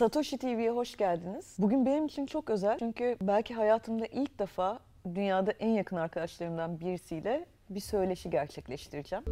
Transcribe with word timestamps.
Satoshi 0.00 0.38
TV'ye 0.38 0.70
hoş 0.70 0.96
geldiniz. 0.96 1.56
Bugün 1.58 1.86
benim 1.86 2.06
için 2.06 2.26
çok 2.26 2.50
özel 2.50 2.78
çünkü 2.78 3.16
belki 3.20 3.54
hayatımda 3.54 4.06
ilk 4.06 4.38
defa 4.38 4.78
dünyada 5.14 5.50
en 5.50 5.68
yakın 5.68 5.96
arkadaşlarımdan 5.96 6.80
birisiyle 6.80 7.46
bir 7.70 7.80
söyleşi 7.80 8.30
gerçekleştireceğim. 8.30 9.24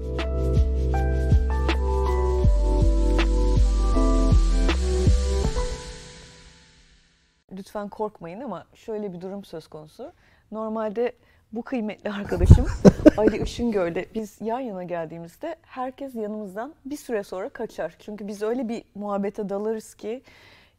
Lütfen 7.52 7.88
korkmayın 7.88 8.40
ama 8.40 8.66
şöyle 8.74 9.12
bir 9.12 9.20
durum 9.20 9.44
söz 9.44 9.68
konusu. 9.68 10.12
Normalde 10.52 11.12
bu 11.52 11.62
kıymetli 11.62 12.10
arkadaşım 12.10 12.66
Ali 13.16 13.42
Işıngöl'le 13.42 14.04
biz 14.14 14.40
yan 14.40 14.60
yana 14.60 14.82
geldiğimizde 14.82 15.56
herkes 15.62 16.14
yanımızdan 16.14 16.74
bir 16.84 16.96
süre 16.96 17.22
sonra 17.22 17.48
kaçar. 17.48 17.96
Çünkü 17.98 18.26
biz 18.28 18.42
öyle 18.42 18.68
bir 18.68 18.84
muhabbete 18.94 19.48
dalarız 19.48 19.94
ki 19.94 20.22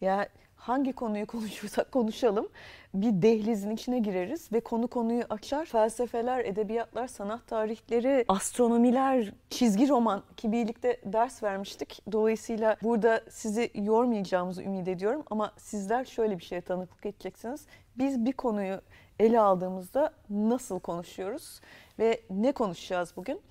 ya 0.01 0.29
hangi 0.55 0.93
konuyu 0.93 1.27
konuşursak 1.27 1.91
konuşalım 1.91 2.47
bir 2.93 3.21
dehlizin 3.21 3.69
içine 3.69 3.99
gireriz 3.99 4.51
ve 4.53 4.59
konu 4.59 4.87
konuyu 4.87 5.23
açar. 5.29 5.65
Felsefeler, 5.65 6.45
edebiyatlar, 6.45 7.07
sanat 7.07 7.47
tarihleri, 7.47 8.25
astronomiler, 8.27 9.33
çizgi 9.49 9.89
roman 9.89 10.23
ki 10.37 10.51
birlikte 10.51 11.01
ders 11.05 11.43
vermiştik. 11.43 12.01
Dolayısıyla 12.11 12.77
burada 12.83 13.21
sizi 13.29 13.71
yormayacağımızı 13.75 14.63
ümit 14.63 14.87
ediyorum 14.87 15.23
ama 15.29 15.51
sizler 15.57 16.05
şöyle 16.05 16.39
bir 16.39 16.43
şeye 16.43 16.61
tanıklık 16.61 17.05
edeceksiniz. 17.05 17.65
Biz 17.97 18.25
bir 18.25 18.33
konuyu 18.33 18.81
ele 19.19 19.39
aldığımızda 19.39 20.13
nasıl 20.29 20.79
konuşuyoruz 20.79 21.61
ve 21.99 22.21
ne 22.29 22.51
konuşacağız 22.51 23.13
bugün? 23.15 23.41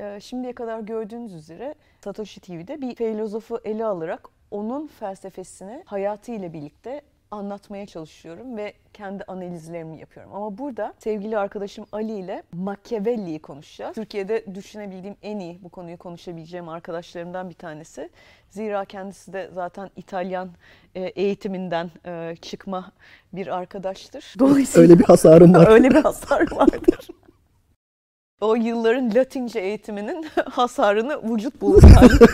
Ee, 0.00 0.20
şimdiye 0.20 0.52
kadar 0.52 0.80
gördüğünüz 0.80 1.34
üzere 1.34 1.74
Satoshi 2.04 2.40
TV'de 2.40 2.80
bir 2.80 2.94
filozofu 2.94 3.60
ele 3.64 3.84
alarak 3.84 4.33
onun 4.50 4.86
felsefesini 4.86 5.82
hayatıyla 5.86 6.52
birlikte 6.52 7.02
anlatmaya 7.34 7.86
çalışıyorum 7.86 8.56
ve 8.56 8.72
kendi 8.92 9.24
analizlerimi 9.24 9.98
yapıyorum. 9.98 10.34
Ama 10.34 10.58
burada 10.58 10.94
sevgili 10.98 11.38
arkadaşım 11.38 11.86
Ali 11.92 12.12
ile 12.12 12.42
Machiavelli'yi 12.52 13.38
konuşacağız. 13.38 13.94
Türkiye'de 13.94 14.54
düşünebildiğim 14.54 15.16
en 15.22 15.38
iyi 15.38 15.58
bu 15.62 15.68
konuyu 15.68 15.98
konuşabileceğim 15.98 16.68
arkadaşlarımdan 16.68 17.50
bir 17.50 17.54
tanesi. 17.54 18.10
Zira 18.50 18.84
kendisi 18.84 19.32
de 19.32 19.50
zaten 19.52 19.90
İtalyan 19.96 20.48
e, 20.94 21.00
eğitiminden 21.00 21.90
e, 22.06 22.36
çıkma 22.42 22.92
bir 23.32 23.46
arkadaştır. 23.46 24.34
Dolayısıyla 24.38 24.82
öyle 24.82 24.98
bir 24.98 25.04
hasarım 25.04 25.54
var. 25.54 25.68
öyle 25.70 25.90
bir 25.90 26.02
hasar 26.02 26.52
vardır. 26.52 27.08
O 28.40 28.54
yılların 28.54 29.14
Latince 29.14 29.60
eğitiminin 29.60 30.26
hasarını 30.50 31.34
vücut 31.34 31.60
buluş 31.60 31.84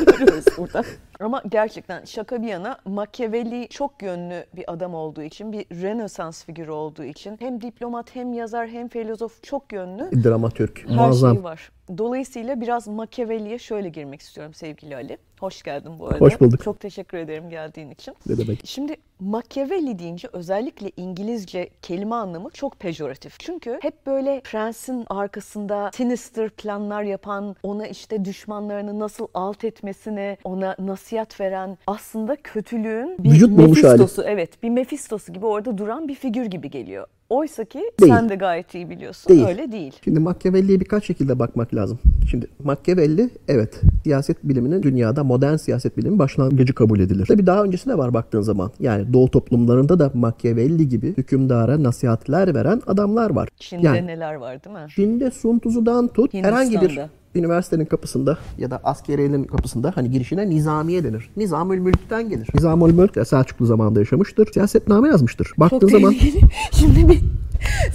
görüyoruz 0.06 0.44
burada. 0.58 0.84
Ama 1.20 1.42
gerçekten 1.48 2.04
şaka 2.04 2.42
bir 2.42 2.48
yana 2.48 2.78
Machiavelli 2.84 3.68
çok 3.68 4.02
yönlü 4.02 4.46
bir 4.56 4.72
adam 4.72 4.94
olduğu 4.94 5.22
için, 5.22 5.52
bir 5.52 5.66
Rönesans 5.82 6.44
figürü 6.44 6.70
olduğu 6.70 7.04
için 7.04 7.36
hem 7.40 7.60
diplomat 7.60 8.14
hem 8.14 8.32
yazar 8.32 8.68
hem 8.68 8.88
filozof 8.88 9.42
çok 9.42 9.72
yönlü. 9.72 10.24
Dramatürk. 10.24 10.88
Her 10.88 10.96
Muazzam. 10.96 11.34
şeyi 11.34 11.44
var. 11.44 11.70
Dolayısıyla 11.98 12.60
biraz 12.60 12.88
Machiavelli'ye 12.88 13.58
şöyle 13.58 13.88
girmek 13.88 14.20
istiyorum 14.20 14.54
sevgili 14.54 14.96
Ali. 14.96 15.18
Hoş 15.40 15.62
geldin 15.62 15.92
bu 15.98 16.06
arada. 16.06 16.18
Hoş 16.18 16.40
bulduk. 16.40 16.62
Çok 16.62 16.80
teşekkür 16.80 17.18
ederim 17.18 17.50
geldiğin 17.50 17.90
için. 17.90 18.14
Ne 18.26 18.38
demek. 18.38 18.60
Şimdi 18.64 18.96
Machiavelli 19.20 19.98
deyince 19.98 20.28
özellikle 20.32 20.90
İngilizce 20.96 21.70
kelime 21.82 22.14
anlamı 22.14 22.50
çok 22.50 22.80
pejoratif. 22.80 23.40
Çünkü 23.40 23.78
hep 23.82 24.06
böyle 24.06 24.40
prensin 24.40 25.04
arkasında 25.08 25.90
sinister 25.94 26.50
planlar 26.50 27.02
yapan, 27.02 27.56
ona 27.62 27.86
işte 27.86 28.24
düşmanlarını 28.24 28.98
nasıl 28.98 29.26
alt 29.34 29.64
etmesini, 29.64 30.38
ona 30.44 30.76
nasihat 31.10 31.40
veren, 31.40 31.78
aslında 31.86 32.36
kötülüğün 32.36 33.16
bir 33.18 33.30
Vücut 33.30 33.58
Mephistosu, 33.58 34.22
evet 34.22 34.62
bir 34.62 34.70
Mephistosu 34.70 35.32
gibi 35.32 35.46
orada 35.46 35.78
duran 35.78 36.08
bir 36.08 36.14
figür 36.14 36.44
gibi 36.46 36.70
geliyor. 36.70 37.06
Oysa 37.30 37.64
ki 37.64 37.78
değil. 38.00 38.12
sen 38.12 38.28
de 38.28 38.34
gayet 38.34 38.74
iyi 38.74 38.90
biliyorsun. 38.90 39.28
Değil. 39.28 39.46
Öyle 39.46 39.72
değil. 39.72 39.92
Şimdi 40.04 40.20
Machiavelli'ye 40.20 40.80
birkaç 40.80 41.04
şekilde 41.04 41.38
bakmak 41.38 41.74
lazım. 41.74 41.98
Şimdi 42.30 42.46
Machiavelli 42.64 43.30
evet 43.48 43.80
siyaset 44.04 44.44
biliminin 44.44 44.82
dünyada 44.82 45.24
modern 45.24 45.56
siyaset 45.56 45.96
bilimi 45.96 46.18
başlangıcı 46.18 46.74
kabul 46.74 47.00
edilir. 47.00 47.26
Tabii 47.26 47.46
daha 47.46 47.64
öncesine 47.64 47.98
var 47.98 48.14
baktığın 48.14 48.40
zaman. 48.40 48.70
Yani 48.80 49.12
Doğu 49.12 49.30
toplumlarında 49.30 49.98
da 49.98 50.10
Machiavelli 50.14 50.88
gibi 50.88 51.16
hükümdara 51.16 51.82
nasihatler 51.82 52.54
veren 52.54 52.82
adamlar 52.86 53.30
var. 53.30 53.48
Çin'de 53.56 53.86
yani, 53.86 54.06
neler 54.06 54.34
var 54.34 54.64
değil 54.64 54.76
mi? 54.76 54.86
Çin'de 54.94 55.30
Sun 55.30 55.58
Tzu'dan 55.58 56.08
tut 56.08 56.34
herhangi 56.34 56.80
bir 56.80 57.00
üniversitenin 57.34 57.84
kapısında 57.84 58.38
ya 58.58 58.70
da 58.70 58.80
askeriyenin 58.84 59.44
kapısında 59.44 59.92
hani 59.94 60.10
girişine 60.10 60.50
nizamiye 60.50 61.04
denir. 61.04 61.30
Nizamül 61.36 61.78
Mülk'ten 61.78 62.28
gelir. 62.28 62.48
Nizamül 62.54 62.94
Mülk 62.94 63.14
de 63.14 63.24
Selçuklu 63.24 63.66
zamanında 63.66 63.98
yaşamıştır. 63.98 64.52
Siyasetname 64.52 65.08
yazmıştır. 65.08 65.52
Baktığın 65.58 65.78
Çok 65.78 65.90
zaman 65.90 66.14
Şimdi 66.72 67.08
bir 67.08 67.20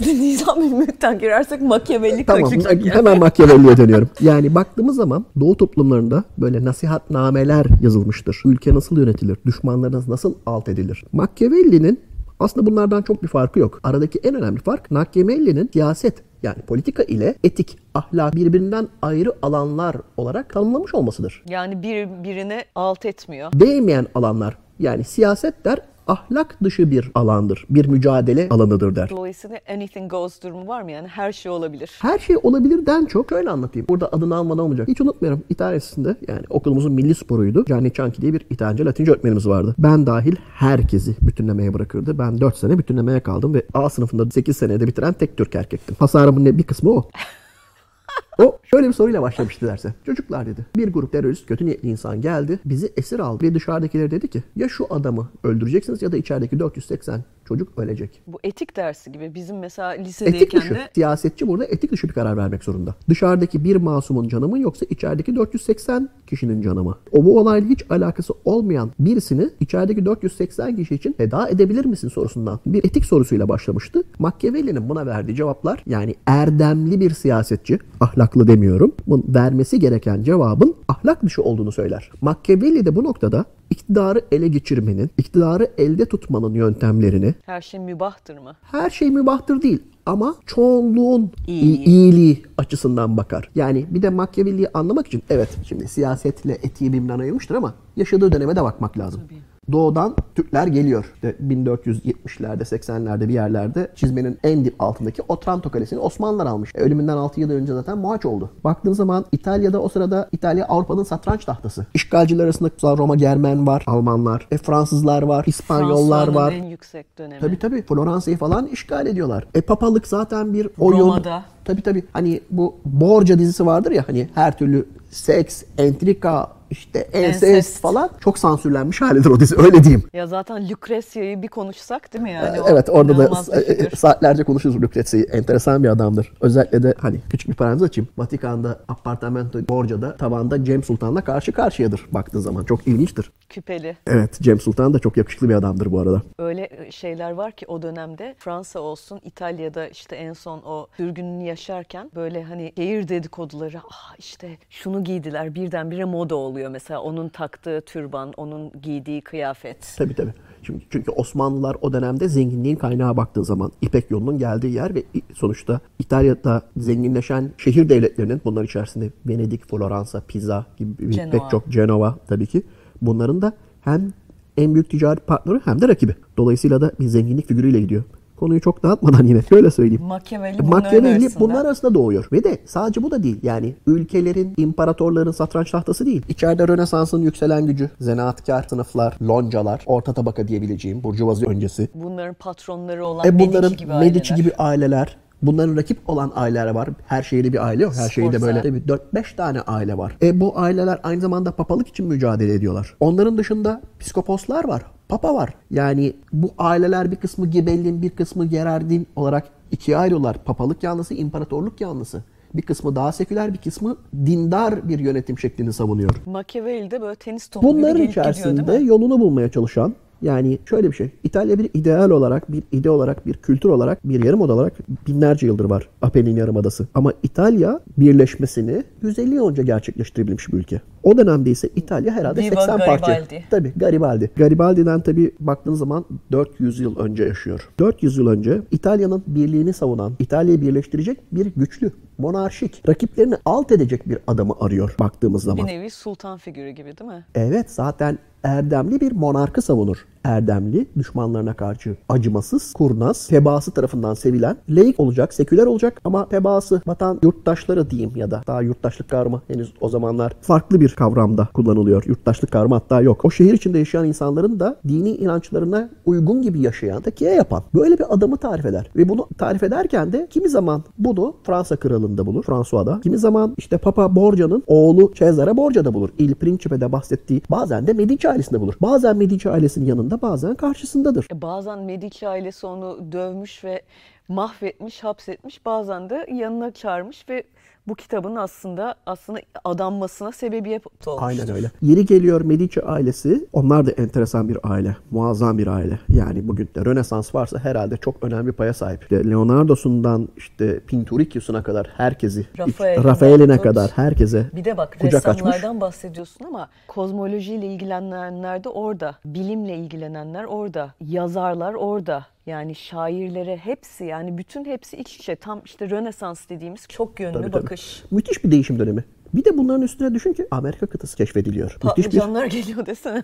Nizamül 0.00 0.72
Mülk'ten 0.72 1.18
girersek 1.18 1.62
Machiavelli 1.62 2.26
tamam, 2.26 2.50
kaçacak 2.50 2.86
yani. 2.86 2.98
Hemen 2.98 3.18
Machiavelli'ye 3.18 3.76
dönüyorum. 3.76 4.08
Yani 4.20 4.54
baktığımız 4.54 4.96
zaman 4.96 5.24
Doğu 5.40 5.56
toplumlarında 5.56 6.24
böyle 6.38 6.64
nasihatnameler 6.64 7.66
yazılmıştır. 7.82 8.42
Ülke 8.44 8.74
nasıl 8.74 8.98
yönetilir? 8.98 9.36
Düşmanlarınız 9.46 10.08
nasıl 10.08 10.34
alt 10.46 10.68
edilir? 10.68 11.04
Machiavelli'nin 11.12 12.00
aslında 12.40 12.66
bunlardan 12.66 13.02
çok 13.02 13.22
bir 13.22 13.28
farkı 13.28 13.58
yok. 13.58 13.80
Aradaki 13.82 14.18
en 14.18 14.34
önemli 14.34 14.60
fark 14.60 14.90
Machiavelli'nin 14.90 15.70
siyaset 15.72 16.22
yani 16.42 16.62
politika 16.62 17.02
ile 17.02 17.34
etik, 17.44 17.78
ahlak 17.94 18.34
birbirinden 18.36 18.88
ayrı 19.02 19.32
alanlar 19.42 19.96
olarak 20.16 20.50
tanımlamış 20.50 20.94
olmasıdır. 20.94 21.42
Yani 21.48 21.82
bir 21.82 22.24
birine 22.24 22.64
alt 22.74 23.04
etmiyor. 23.04 23.52
Değmeyen 23.52 24.06
alanlar. 24.14 24.58
Yani 24.78 25.04
siyaset 25.04 25.64
der 25.64 25.78
ahlak 26.06 26.64
dışı 26.64 26.90
bir 26.90 27.10
alandır. 27.14 27.66
Bir 27.70 27.86
mücadele 27.86 28.48
alanıdır 28.50 28.96
der. 28.96 29.10
Dolayısıyla 29.10 29.60
anything 29.68 30.10
goes 30.10 30.42
durumu 30.42 30.66
var 30.66 30.82
mı 30.82 30.90
yani? 30.90 31.08
Her 31.08 31.32
şey 31.32 31.52
olabilir. 31.52 31.90
Her 32.02 32.18
şey 32.18 32.36
olabilirden 32.42 33.04
çok 33.04 33.28
şöyle 33.28 33.50
anlatayım. 33.50 33.88
Burada 33.88 34.08
adını 34.12 34.36
almadan 34.36 34.64
olmayacak. 34.64 34.88
Hiç 34.88 35.00
unutmuyorum. 35.00 35.42
İtalya 35.48 35.76
Lisesi'nde 35.76 36.16
yani 36.28 36.42
okulumuzun 36.50 36.92
milli 36.92 37.14
sporuydu. 37.14 37.64
Gianni 37.64 37.92
Cianchi 37.92 38.22
diye 38.22 38.32
bir 38.32 38.46
İtalyanca 38.50 38.86
Latince 38.86 39.12
öğretmenimiz 39.12 39.48
vardı. 39.48 39.74
Ben 39.78 40.06
dahil 40.06 40.36
herkesi 40.54 41.16
bütünlemeye 41.22 41.74
bırakırdı. 41.74 42.18
Ben 42.18 42.40
4 42.40 42.56
sene 42.56 42.78
bütünlemeye 42.78 43.20
kaldım 43.20 43.54
ve 43.54 43.62
A 43.74 43.90
sınıfında 43.90 44.30
8 44.30 44.56
senede 44.56 44.86
bitiren 44.86 45.12
tek 45.12 45.36
Türk 45.36 45.54
erkektim. 45.54 45.96
Hasarımın 45.98 46.58
bir 46.58 46.62
kısmı 46.62 46.90
o. 46.90 47.08
O 48.38 48.58
şöyle 48.64 48.88
bir 48.88 48.92
soruyla 48.92 49.22
başlamıştı 49.22 49.66
derse. 49.66 49.94
Çocuklar 50.06 50.46
dedi. 50.46 50.66
Bir 50.76 50.92
grup 50.92 51.12
terörist, 51.12 51.46
kötü 51.46 51.66
niyetli 51.66 51.88
insan 51.88 52.20
geldi. 52.20 52.58
Bizi 52.64 52.92
esir 52.96 53.18
aldı. 53.18 53.44
Ve 53.44 53.54
dışarıdakileri 53.54 54.10
dedi 54.10 54.28
ki 54.28 54.42
ya 54.56 54.68
şu 54.68 54.86
adamı 54.90 55.28
öldüreceksiniz 55.44 56.02
ya 56.02 56.12
da 56.12 56.16
içerideki 56.16 56.58
480 56.58 57.24
çocuk 57.48 57.78
ölecek. 57.78 58.22
Bu 58.26 58.38
etik 58.44 58.76
dersi 58.76 59.12
gibi. 59.12 59.34
Bizim 59.34 59.58
mesela 59.58 59.88
lisedeyken 59.88 60.38
etik 60.38 60.54
dışı. 60.54 60.74
de... 60.74 60.88
Siyasetçi 60.94 61.48
burada 61.48 61.64
etik 61.64 61.92
dışı 61.92 62.08
bir 62.08 62.12
karar 62.12 62.36
vermek 62.36 62.64
zorunda. 62.64 62.94
Dışarıdaki 63.08 63.64
bir 63.64 63.76
masumun 63.76 64.28
canı 64.28 64.48
mı 64.48 64.58
yoksa 64.58 64.86
içerideki 64.90 65.36
480 65.36 66.08
kişinin 66.26 66.62
canı 66.62 66.84
mı? 66.84 66.98
O 67.12 67.24
bu 67.24 67.40
olayla 67.40 67.68
hiç 67.68 67.84
alakası 67.90 68.34
olmayan 68.44 68.90
birisini 68.98 69.50
içerideki 69.60 70.06
480 70.06 70.76
kişi 70.76 70.94
için 70.94 71.12
feda 71.12 71.48
edebilir 71.48 71.84
misin 71.84 72.08
sorusundan 72.08 72.60
bir 72.66 72.84
etik 72.84 73.04
sorusuyla 73.04 73.48
başlamıştı. 73.48 74.02
Machiavelli'nin 74.18 74.88
buna 74.88 75.06
verdiği 75.06 75.36
cevaplar 75.36 75.82
yani 75.86 76.14
erdemli 76.26 77.00
bir 77.00 77.10
siyasetçi, 77.10 77.78
ahlaklı 78.26 78.48
demiyorum, 78.48 78.92
bunun 79.06 79.24
vermesi 79.28 79.78
gereken 79.80 80.22
cevabın 80.22 80.74
ahlak 80.88 81.22
dışı 81.22 81.42
olduğunu 81.42 81.72
söyler. 81.72 82.10
Machiavelli 82.20 82.86
de 82.86 82.96
bu 82.96 83.04
noktada 83.04 83.44
iktidarı 83.70 84.20
ele 84.32 84.48
geçirmenin, 84.48 85.10
iktidarı 85.18 85.68
elde 85.78 86.04
tutmanın 86.06 86.54
yöntemlerini 86.54 87.34
her 87.46 87.60
şey 87.60 87.80
mübahtır 87.80 88.38
mı? 88.38 88.56
Her 88.62 88.90
şey 88.90 89.10
mübahtır 89.10 89.62
değil 89.62 89.82
ama 90.06 90.34
çoğunluğun 90.46 91.30
İyi. 91.46 91.84
iyiliği 91.84 92.42
açısından 92.58 93.16
bakar. 93.16 93.50
Yani 93.54 93.86
bir 93.90 94.02
de 94.02 94.10
Machiavelli'yi 94.10 94.68
anlamak 94.74 95.06
için 95.06 95.22
evet 95.30 95.48
şimdi 95.68 95.88
siyasetle 95.88 96.52
etiği 96.52 96.92
birbirinden 96.92 97.18
ayırmıştır 97.18 97.54
ama 97.54 97.74
yaşadığı 97.96 98.32
döneme 98.32 98.56
de 98.56 98.62
bakmak 98.62 98.98
lazım. 98.98 99.20
Tabii 99.28 99.55
doğudan 99.72 100.16
Türkler 100.34 100.66
geliyor. 100.66 101.12
İşte 101.14 101.36
1470'lerde 101.48 102.62
80'lerde 102.62 103.28
bir 103.28 103.34
yerlerde 103.34 103.90
çizmenin 103.94 104.38
en 104.44 104.64
dip 104.64 104.74
altındaki 104.82 105.22
Otranto 105.28 105.70
Kalesi'ni 105.70 105.98
Osmanlılar 105.98 106.46
almış. 106.46 106.72
E, 106.74 106.78
ölümünden 106.80 107.16
6 107.16 107.40
yıl 107.40 107.50
önce 107.50 107.74
zaten 107.74 107.98
muhaç 107.98 108.26
oldu. 108.26 108.50
Baktığın 108.64 108.92
zaman 108.92 109.24
İtalya'da 109.32 109.82
o 109.82 109.88
sırada 109.88 110.28
İtalya 110.32 110.66
Avrupa'nın 110.66 111.02
satranç 111.02 111.44
tahtası. 111.44 111.86
İşgalciler 111.94 112.44
arasında 112.44 112.96
Roma 112.96 113.14
Germen 113.16 113.66
var, 113.66 113.84
Almanlar, 113.86 114.48
e, 114.50 114.58
Fransızlar 114.58 115.22
var, 115.22 115.44
İspanyollar 115.46 116.28
var. 116.28 116.52
en 116.52 116.64
yüksek 116.64 117.18
dönemi. 117.18 117.40
Tabii 117.40 117.58
tabii. 117.58 117.82
Floransa'yı 117.82 118.36
falan 118.36 118.66
işgal 118.66 119.06
ediyorlar. 119.06 119.46
E 119.54 119.60
papalık 119.60 120.06
zaten 120.06 120.54
bir 120.54 120.68
oyun. 120.78 120.98
Roma'da. 121.00 121.44
Tabii 121.64 121.82
tabii. 121.82 122.04
Hani 122.12 122.40
bu 122.50 122.74
Borgia 122.84 123.38
dizisi 123.38 123.66
vardır 123.66 123.90
ya 123.90 124.04
hani 124.08 124.28
her 124.34 124.58
türlü 124.58 124.86
seks, 125.10 125.62
entrika, 125.78 126.55
işte 126.70 126.98
ensest, 126.98 127.42
Ensest. 127.44 127.80
falan 127.80 128.10
çok 128.20 128.38
sansürlenmiş 128.38 129.00
halidir 129.00 129.30
o 129.30 129.40
dizi 129.40 129.56
öyle 129.60 129.84
diyeyim. 129.84 130.02
Ya 130.12 130.26
zaten 130.26 130.68
Lucrezia'yı 130.68 131.42
bir 131.42 131.48
konuşsak 131.48 132.12
değil 132.12 132.22
mi 132.22 132.32
yani? 132.32 132.60
O 132.60 132.68
evet 132.68 132.88
orada 132.90 133.18
da 133.18 133.24
e, 133.60 133.74
figür. 133.76 133.96
saatlerce 133.96 134.44
konuşuruz 134.44 134.82
Lucrezia'yı. 134.82 135.26
Enteresan 135.32 135.84
bir 135.84 135.88
adamdır. 135.88 136.32
Özellikle 136.40 136.82
de 136.82 136.94
hani 136.98 137.20
küçük 137.30 137.48
bir 137.50 137.54
parantez 137.54 137.82
açayım. 137.82 138.08
Vatikan'da 138.18 138.80
Apartamento 138.88 139.58
Borgia'da 139.68 140.16
tavanda 140.16 140.64
Cem 140.64 140.82
Sultan'la 140.82 141.20
karşı 141.20 141.52
karşıyadır 141.52 142.06
baktığın 142.12 142.40
zaman. 142.40 142.64
Çok 142.64 142.86
ilginçtir. 142.86 143.30
Küpeli. 143.48 143.96
Evet 144.06 144.38
Cem 144.42 144.60
Sultan 144.60 144.94
da 144.94 144.98
çok 144.98 145.16
yakışıklı 145.16 145.48
bir 145.48 145.54
adamdır 145.54 145.92
bu 145.92 146.00
arada. 146.00 146.22
Öyle 146.38 146.68
şeyler 146.90 147.30
var 147.30 147.52
ki 147.52 147.66
o 147.68 147.82
dönemde 147.82 148.34
Fransa 148.38 148.80
olsun 148.80 149.20
İtalya'da 149.24 149.88
işte 149.88 150.16
en 150.16 150.32
son 150.32 150.58
o 150.58 150.86
sürgününü 150.96 151.44
yaşarken 151.44 152.10
böyle 152.14 152.42
hani 152.44 152.72
şehir 152.76 153.08
dedikoduları 153.08 153.78
ah 153.90 154.14
işte 154.18 154.48
şunu 154.70 155.04
giydiler 155.04 155.54
birdenbire 155.54 156.04
moda 156.04 156.34
oluyor 156.56 156.70
mesela 156.70 157.00
onun 157.00 157.28
taktığı 157.28 157.80
türban 157.86 158.32
onun 158.36 158.72
giydiği 158.82 159.20
kıyafet. 159.20 159.94
Tabii 159.98 160.14
tabii. 160.14 160.34
Çünkü, 160.62 160.84
çünkü 160.90 161.10
Osmanlılar 161.10 161.76
o 161.80 161.92
dönemde 161.92 162.28
zenginliğin 162.28 162.76
kaynağı 162.76 163.16
baktığı 163.16 163.44
zaman 163.44 163.72
İpek 163.82 164.10
yolunun 164.10 164.38
geldiği 164.38 164.72
yer 164.74 164.94
ve 164.94 165.02
sonuçta 165.34 165.80
İtalya'da 165.98 166.62
zenginleşen 166.76 167.50
şehir 167.58 167.88
devletlerinin 167.88 168.40
bunlar 168.44 168.64
içerisinde 168.64 169.10
Venedik, 169.26 169.70
Floransa, 169.70 170.20
Pisa 170.28 170.66
gibi 170.76 170.98
bir- 170.98 171.12
Cenova. 171.12 171.30
pek 171.30 171.50
çok 171.50 171.68
Cenova 171.68 172.18
tabii 172.28 172.46
ki 172.46 172.62
bunların 173.02 173.42
da 173.42 173.52
hem 173.80 174.12
en 174.56 174.74
büyük 174.74 174.90
ticari 174.90 175.20
partneri 175.20 175.60
hem 175.64 175.80
de 175.80 175.88
rakibi. 175.88 176.14
Dolayısıyla 176.36 176.80
da 176.80 176.90
bir 177.00 177.06
zenginlik 177.06 177.48
figürüyle 177.48 177.80
gidiyor. 177.80 178.02
Konuyu 178.36 178.60
çok 178.60 178.82
dağıtmadan 178.82 179.24
yine 179.24 179.42
şöyle 179.48 179.70
söyleyeyim. 179.70 180.02
Machiavelli 180.02 180.62
Machiavelli 180.62 181.08
arasında. 181.24 181.40
bunlar 181.40 181.64
arasında 181.64 181.94
doğuyor. 181.94 182.28
Ve 182.32 182.44
de 182.44 182.58
sadece 182.66 183.02
bu 183.02 183.10
da 183.10 183.22
değil. 183.22 183.38
Yani 183.42 183.74
ülkelerin, 183.86 184.54
imparatorların 184.56 185.32
satranç 185.32 185.70
tahtası 185.70 186.06
değil. 186.06 186.22
İçeride 186.28 186.68
Rönesans'ın 186.68 187.22
yükselen 187.22 187.66
gücü, 187.66 187.90
zanaatkar 188.00 188.62
sınıflar, 188.70 189.16
loncalar, 189.28 189.82
orta 189.86 190.12
tabaka 190.12 190.48
diyebileceğim, 190.48 191.02
burjuvazi 191.04 191.46
öncesi. 191.46 191.88
Bunların 191.94 192.34
patronları 192.34 193.06
olan 193.06 193.26
E 193.26 193.38
bunların 193.38 193.62
Medici 193.70 193.76
gibi 193.76 193.92
Medici 193.94 194.32
aileler. 194.34 194.36
gibi 194.36 194.54
aileler. 194.58 195.16
Bunların 195.42 195.76
rakip 195.76 195.98
olan 196.10 196.32
aileler 196.34 196.66
var. 196.70 196.88
Her 197.06 197.22
şehirde 197.22 197.52
bir 197.52 197.66
aile 197.66 197.82
yok. 197.82 197.92
Her 197.96 198.08
şehirde 198.08 198.42
böyle 198.42 198.60
Sforza. 198.60 198.68
tabii 199.12 199.18
4-5 199.20 199.36
tane 199.36 199.60
aile 199.60 199.98
var. 199.98 200.16
E 200.22 200.40
bu 200.40 200.58
aileler 200.58 201.00
aynı 201.02 201.20
zamanda 201.20 201.52
papalık 201.52 201.88
için 201.88 202.06
mücadele 202.06 202.54
ediyorlar. 202.54 202.94
Onların 203.00 203.38
dışında 203.38 203.80
psikoposlar 204.00 204.64
var. 204.68 204.82
Papa 205.08 205.34
var. 205.34 205.54
Yani 205.70 206.12
bu 206.32 206.50
aileler 206.58 207.10
bir 207.10 207.16
kısmı 207.16 207.46
Gibellin, 207.46 208.02
bir 208.02 208.10
kısmı 208.10 208.46
Gerardin 208.46 209.06
olarak 209.16 209.44
ikiye 209.70 209.96
ayrıyorlar. 209.96 210.44
Papalık 210.44 210.82
yanlısı, 210.82 211.14
imparatorluk 211.14 211.80
yanlısı. 211.80 212.24
Bir 212.54 212.62
kısmı 212.62 212.96
daha 212.96 213.12
seküler, 213.12 213.52
bir 213.52 213.58
kısmı 213.58 213.96
dindar 214.26 214.88
bir 214.88 214.98
yönetim 214.98 215.38
şeklini 215.38 215.72
savunuyor. 215.72 216.10
Machiavelli 216.26 216.90
de 216.90 217.00
böyle 217.00 217.14
tenis 217.14 217.48
topu 217.48 217.68
Bunların 217.68 217.96
gibi 217.96 218.08
gidiyor 218.08 218.26
içerisinde 218.26 218.78
mi? 218.78 218.86
yolunu 218.86 219.20
bulmaya 219.20 219.50
çalışan 219.50 219.94
yani 220.22 220.58
şöyle 220.66 220.90
bir 220.90 220.96
şey. 220.96 221.10
İtalya 221.24 221.58
bir 221.58 221.70
ideal 221.74 222.10
olarak, 222.10 222.52
bir 222.52 222.62
ide 222.72 222.90
olarak, 222.90 223.26
bir 223.26 223.34
kültür 223.34 223.68
olarak, 223.68 224.08
bir 224.08 224.24
yarımada 224.24 224.54
olarak 224.54 224.72
binlerce 225.06 225.46
yıldır 225.46 225.64
var 225.64 225.88
Apennin 226.02 226.36
Yarımadası. 226.36 226.88
Ama 226.94 227.12
İtalya 227.22 227.80
birleşmesini 227.98 228.82
150 229.02 229.34
yıl 229.34 229.48
önce 229.50 229.62
gerçekleştirebilmiş 229.62 230.48
bir 230.48 230.58
ülke. 230.58 230.80
O 231.06 231.18
dönemde 231.18 231.50
ise 231.50 231.68
İtalya 231.76 232.12
herhalde 232.12 232.40
Viva 232.40 232.60
80 232.60 232.78
parça. 232.78 233.24
Tabii 233.50 233.72
Garibaldi. 233.76 234.30
Garibaldi'den 234.36 235.00
tabii 235.00 235.34
baktığın 235.40 235.74
zaman 235.74 236.04
400 236.32 236.80
yıl 236.80 236.98
önce 236.98 237.24
yaşıyor. 237.24 237.68
400 237.78 238.18
yıl 238.18 238.26
önce 238.26 238.62
İtalya'nın 238.70 239.22
birliğini 239.26 239.72
savunan, 239.72 240.12
İtalya'yı 240.18 240.60
birleştirecek 240.60 241.18
bir 241.32 241.46
güçlü, 241.56 241.92
monarşik, 242.18 242.88
rakiplerini 242.88 243.34
alt 243.44 243.72
edecek 243.72 244.08
bir 244.08 244.18
adamı 244.26 244.54
arıyor 244.60 244.94
baktığımız 245.00 245.42
zaman. 245.42 245.66
Bir 245.66 245.72
nevi 245.72 245.90
sultan 245.90 246.38
figürü 246.38 246.70
gibi 246.70 246.98
değil 246.98 247.10
mi? 247.10 247.24
Evet 247.34 247.70
zaten 247.70 248.18
erdemli 248.44 249.00
bir 249.00 249.12
monarkı 249.12 249.62
savunur. 249.62 250.06
Erdemli, 250.24 250.86
düşmanlarına 250.98 251.54
karşı 251.54 251.96
acımasız, 252.08 252.72
kurnaz, 252.72 253.26
tebaası 253.26 253.70
tarafından 253.70 254.14
sevilen, 254.14 254.56
laik 254.68 255.00
olacak, 255.00 255.34
seküler 255.34 255.66
olacak 255.66 256.00
ama 256.04 256.28
tebaası 256.28 256.82
vatan 256.86 257.20
yurttaşları 257.22 257.90
diyeyim 257.90 258.12
ya 258.16 258.30
da 258.30 258.42
daha 258.46 258.62
yurttaşlık 258.62 259.10
kavramı 259.10 259.42
henüz 259.48 259.72
o 259.80 259.88
zamanlar 259.88 260.32
farklı 260.40 260.80
bir 260.80 260.88
kavramda 260.96 261.48
kullanılıyor. 261.54 262.02
Yurttaşlık 262.06 262.50
kavramı 262.50 262.74
hatta 262.74 263.00
yok. 263.00 263.24
O 263.24 263.30
şehir 263.30 263.54
içinde 263.54 263.78
yaşayan 263.78 264.06
insanların 264.06 264.60
da 264.60 264.76
dini 264.88 265.10
inançlarına 265.10 265.88
uygun 266.06 266.42
gibi 266.42 266.60
yaşayan, 266.60 267.02
tekiye 267.02 267.30
yapan 267.30 267.62
böyle 267.74 267.98
bir 267.98 268.14
adamı 268.14 268.36
tarif 268.36 268.66
eder. 268.66 268.90
Ve 268.96 269.08
bunu 269.08 269.28
tarif 269.38 269.62
ederken 269.62 270.12
de 270.12 270.26
kimi 270.30 270.48
zaman 270.48 270.84
bunu 270.98 271.34
Fransa 271.42 271.76
kralında 271.76 272.26
bulur, 272.26 272.42
François'da. 272.42 273.00
Kimi 273.00 273.18
zaman 273.18 273.54
işte 273.58 273.78
Papa 273.78 274.16
Borgia'nın 274.16 274.62
oğlu 274.66 275.12
Cesare 275.14 275.56
Borgia'da 275.56 275.94
bulur. 275.94 276.10
Il 276.18 276.34
Principe'de 276.34 276.92
bahsettiği 276.92 277.42
bazen 277.50 277.86
de 277.86 277.92
Medici 277.92 278.28
ailesinde 278.28 278.60
bulur. 278.60 278.74
Bazen 278.82 279.16
Medici 279.16 279.50
ailesinin 279.50 279.86
yanında 279.86 280.22
bazen 280.22 280.54
karşısındadır. 280.54 281.26
E, 281.32 281.42
Bazen 281.42 281.78
Medici 281.78 282.28
ailesi 282.28 282.66
onu 282.66 283.12
dövmüş 283.12 283.64
ve 283.64 283.82
mahvetmiş, 284.28 285.04
hapsetmiş. 285.04 285.66
Bazen 285.66 286.10
de 286.10 286.26
yanına 286.32 286.70
çağırmış 286.70 287.28
ve 287.28 287.42
bu 287.88 287.94
kitabın 287.94 288.36
aslında 288.36 288.94
aslında 289.06 289.40
adanmasına 289.64 290.32
sebebiyet 290.32 290.82
olmuş. 291.06 291.22
Aynen 291.22 291.50
öyle. 291.50 291.70
Yeri 291.82 292.06
geliyor 292.06 292.40
Medici 292.40 292.82
ailesi. 292.82 293.46
Onlar 293.52 293.86
da 293.86 293.90
enteresan 293.90 294.48
bir 294.48 294.58
aile. 294.62 294.96
Muazzam 295.10 295.58
bir 295.58 295.66
aile. 295.66 295.98
Yani 296.08 296.48
bugün 296.48 296.68
de 296.74 296.84
Rönesans 296.84 297.34
varsa 297.34 297.58
herhalde 297.58 297.96
çok 297.96 298.24
önemli 298.24 298.46
bir 298.46 298.52
paya 298.52 298.74
sahip. 298.74 299.02
İşte 299.02 299.30
Leonardo'sundan 299.30 300.28
işte 300.36 300.80
Pinturicchio'suna 300.80 301.62
kadar 301.62 301.86
herkesi, 301.96 302.46
Rafael'in 302.58 303.04
Rafael'ine 303.04 303.60
kadar 303.60 303.90
herkese 303.90 304.50
Bir 304.54 304.64
de 304.64 304.76
bak 304.76 304.96
kucak 305.00 305.28
açmış. 305.28 305.46
ressamlardan 305.46 305.80
bahsediyorsun 305.80 306.44
ama 306.44 306.68
kozmolojiyle 306.88 307.66
ilgilenenler 307.66 308.64
de 308.64 308.68
orada. 308.68 309.14
Bilimle 309.24 309.76
ilgilenenler 309.76 310.44
orada. 310.44 310.94
Yazarlar 311.00 311.74
orada. 311.74 312.26
Yani 312.46 312.74
şairlere 312.74 313.56
hepsi 313.56 314.04
yani 314.04 314.38
bütün 314.38 314.64
hepsi 314.64 314.96
iç 314.96 315.16
içe. 315.16 315.36
Tam 315.36 315.62
işte 315.64 315.90
Rönesans 315.90 316.48
dediğimiz 316.48 316.86
çok 316.88 317.20
yönlü 317.20 317.32
Tabii, 317.32 317.50
tabii. 317.50 317.62
bakış. 317.62 318.04
Müthiş 318.10 318.44
bir 318.44 318.50
değişim 318.50 318.78
dönemi. 318.78 319.04
Bir 319.34 319.44
de 319.44 319.58
bunların 319.58 319.82
üstüne 319.82 320.14
düşün 320.14 320.32
ki 320.32 320.46
Amerika 320.50 320.86
kıtası 320.86 321.16
keşfediliyor. 321.16 321.76
Müthiş 321.84 321.96
bir 321.96 322.02
Patlıcanlar 322.02 322.46
geliyor 322.46 322.86
desene. 322.86 323.22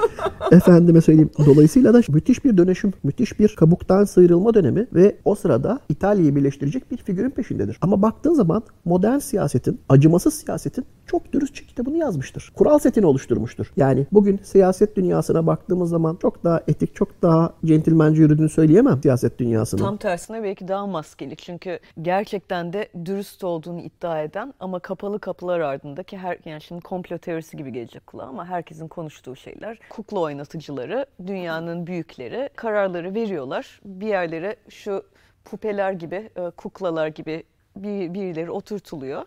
efendime 0.52 1.00
söyleyeyim. 1.00 1.30
Dolayısıyla 1.46 1.94
da 1.94 2.00
müthiş 2.08 2.44
bir 2.44 2.56
dönüşüm, 2.56 2.92
müthiş 3.02 3.40
bir 3.40 3.56
kabuktan 3.56 4.04
sıyrılma 4.04 4.54
dönemi 4.54 4.86
ve 4.94 5.16
o 5.24 5.34
sırada 5.34 5.80
İtalya'yı 5.88 6.36
birleştirecek 6.36 6.90
bir 6.90 6.96
figürün 6.96 7.30
peşindedir. 7.30 7.78
Ama 7.80 8.02
baktığın 8.02 8.34
zaman 8.34 8.62
modern 8.84 9.18
siyasetin, 9.18 9.80
acımasız 9.88 10.34
siyasetin 10.34 10.84
çok 11.06 11.32
dürüstçe 11.32 11.66
kitabını 11.66 11.96
yazmıştır. 11.96 12.52
Kural 12.56 12.78
setini 12.78 13.06
oluşturmuştur. 13.06 13.72
Yani 13.76 14.06
bugün 14.12 14.40
siyaset 14.42 14.96
dünyasına 14.96 15.46
baktığımız 15.46 15.90
zaman 15.90 16.16
çok 16.16 16.44
daha 16.44 16.62
etik, 16.68 16.94
çok 16.94 17.22
daha 17.22 17.52
centilmence 17.64 18.22
yürüdüğünü 18.22 18.48
söyleyemem 18.48 19.02
siyaset 19.02 19.38
dünyasının. 19.38 19.82
Tam 19.82 19.96
tersine 19.96 20.42
belki 20.42 20.68
daha 20.68 20.86
maskeli. 20.86 21.36
Çünkü 21.36 21.78
gerçekten 22.02 22.72
de 22.72 22.88
dürüst 23.04 23.44
olduğunu 23.44 23.80
iddia 23.80 24.22
eden 24.22 24.54
ama 24.60 24.78
kapalı 24.78 25.18
kapılar 25.18 25.60
ardındaki 25.60 26.18
her 26.18 26.38
yani 26.44 26.60
şimdi 26.60 26.80
komplo 26.80 27.18
teorisi 27.18 27.56
gibi 27.56 27.72
gelecek 27.72 28.06
kulağa 28.06 28.26
ama 28.26 28.46
herkesin 28.46 28.88
konuştuğu 28.88 29.36
şeyler. 29.36 29.78
Kukla 29.90 30.20
oynatıcıları, 30.20 31.06
dünyanın 31.26 31.86
büyükleri 31.86 32.50
kararları 32.56 33.14
veriyorlar. 33.14 33.80
Bir 33.84 34.06
yerlere 34.06 34.56
şu 34.68 35.02
pupeler 35.44 35.92
gibi, 35.92 36.30
e, 36.36 36.50
kuklalar 36.50 37.08
gibi 37.08 37.44
bir, 37.76 38.14
birileri 38.14 38.50
oturtuluyor. 38.50 39.22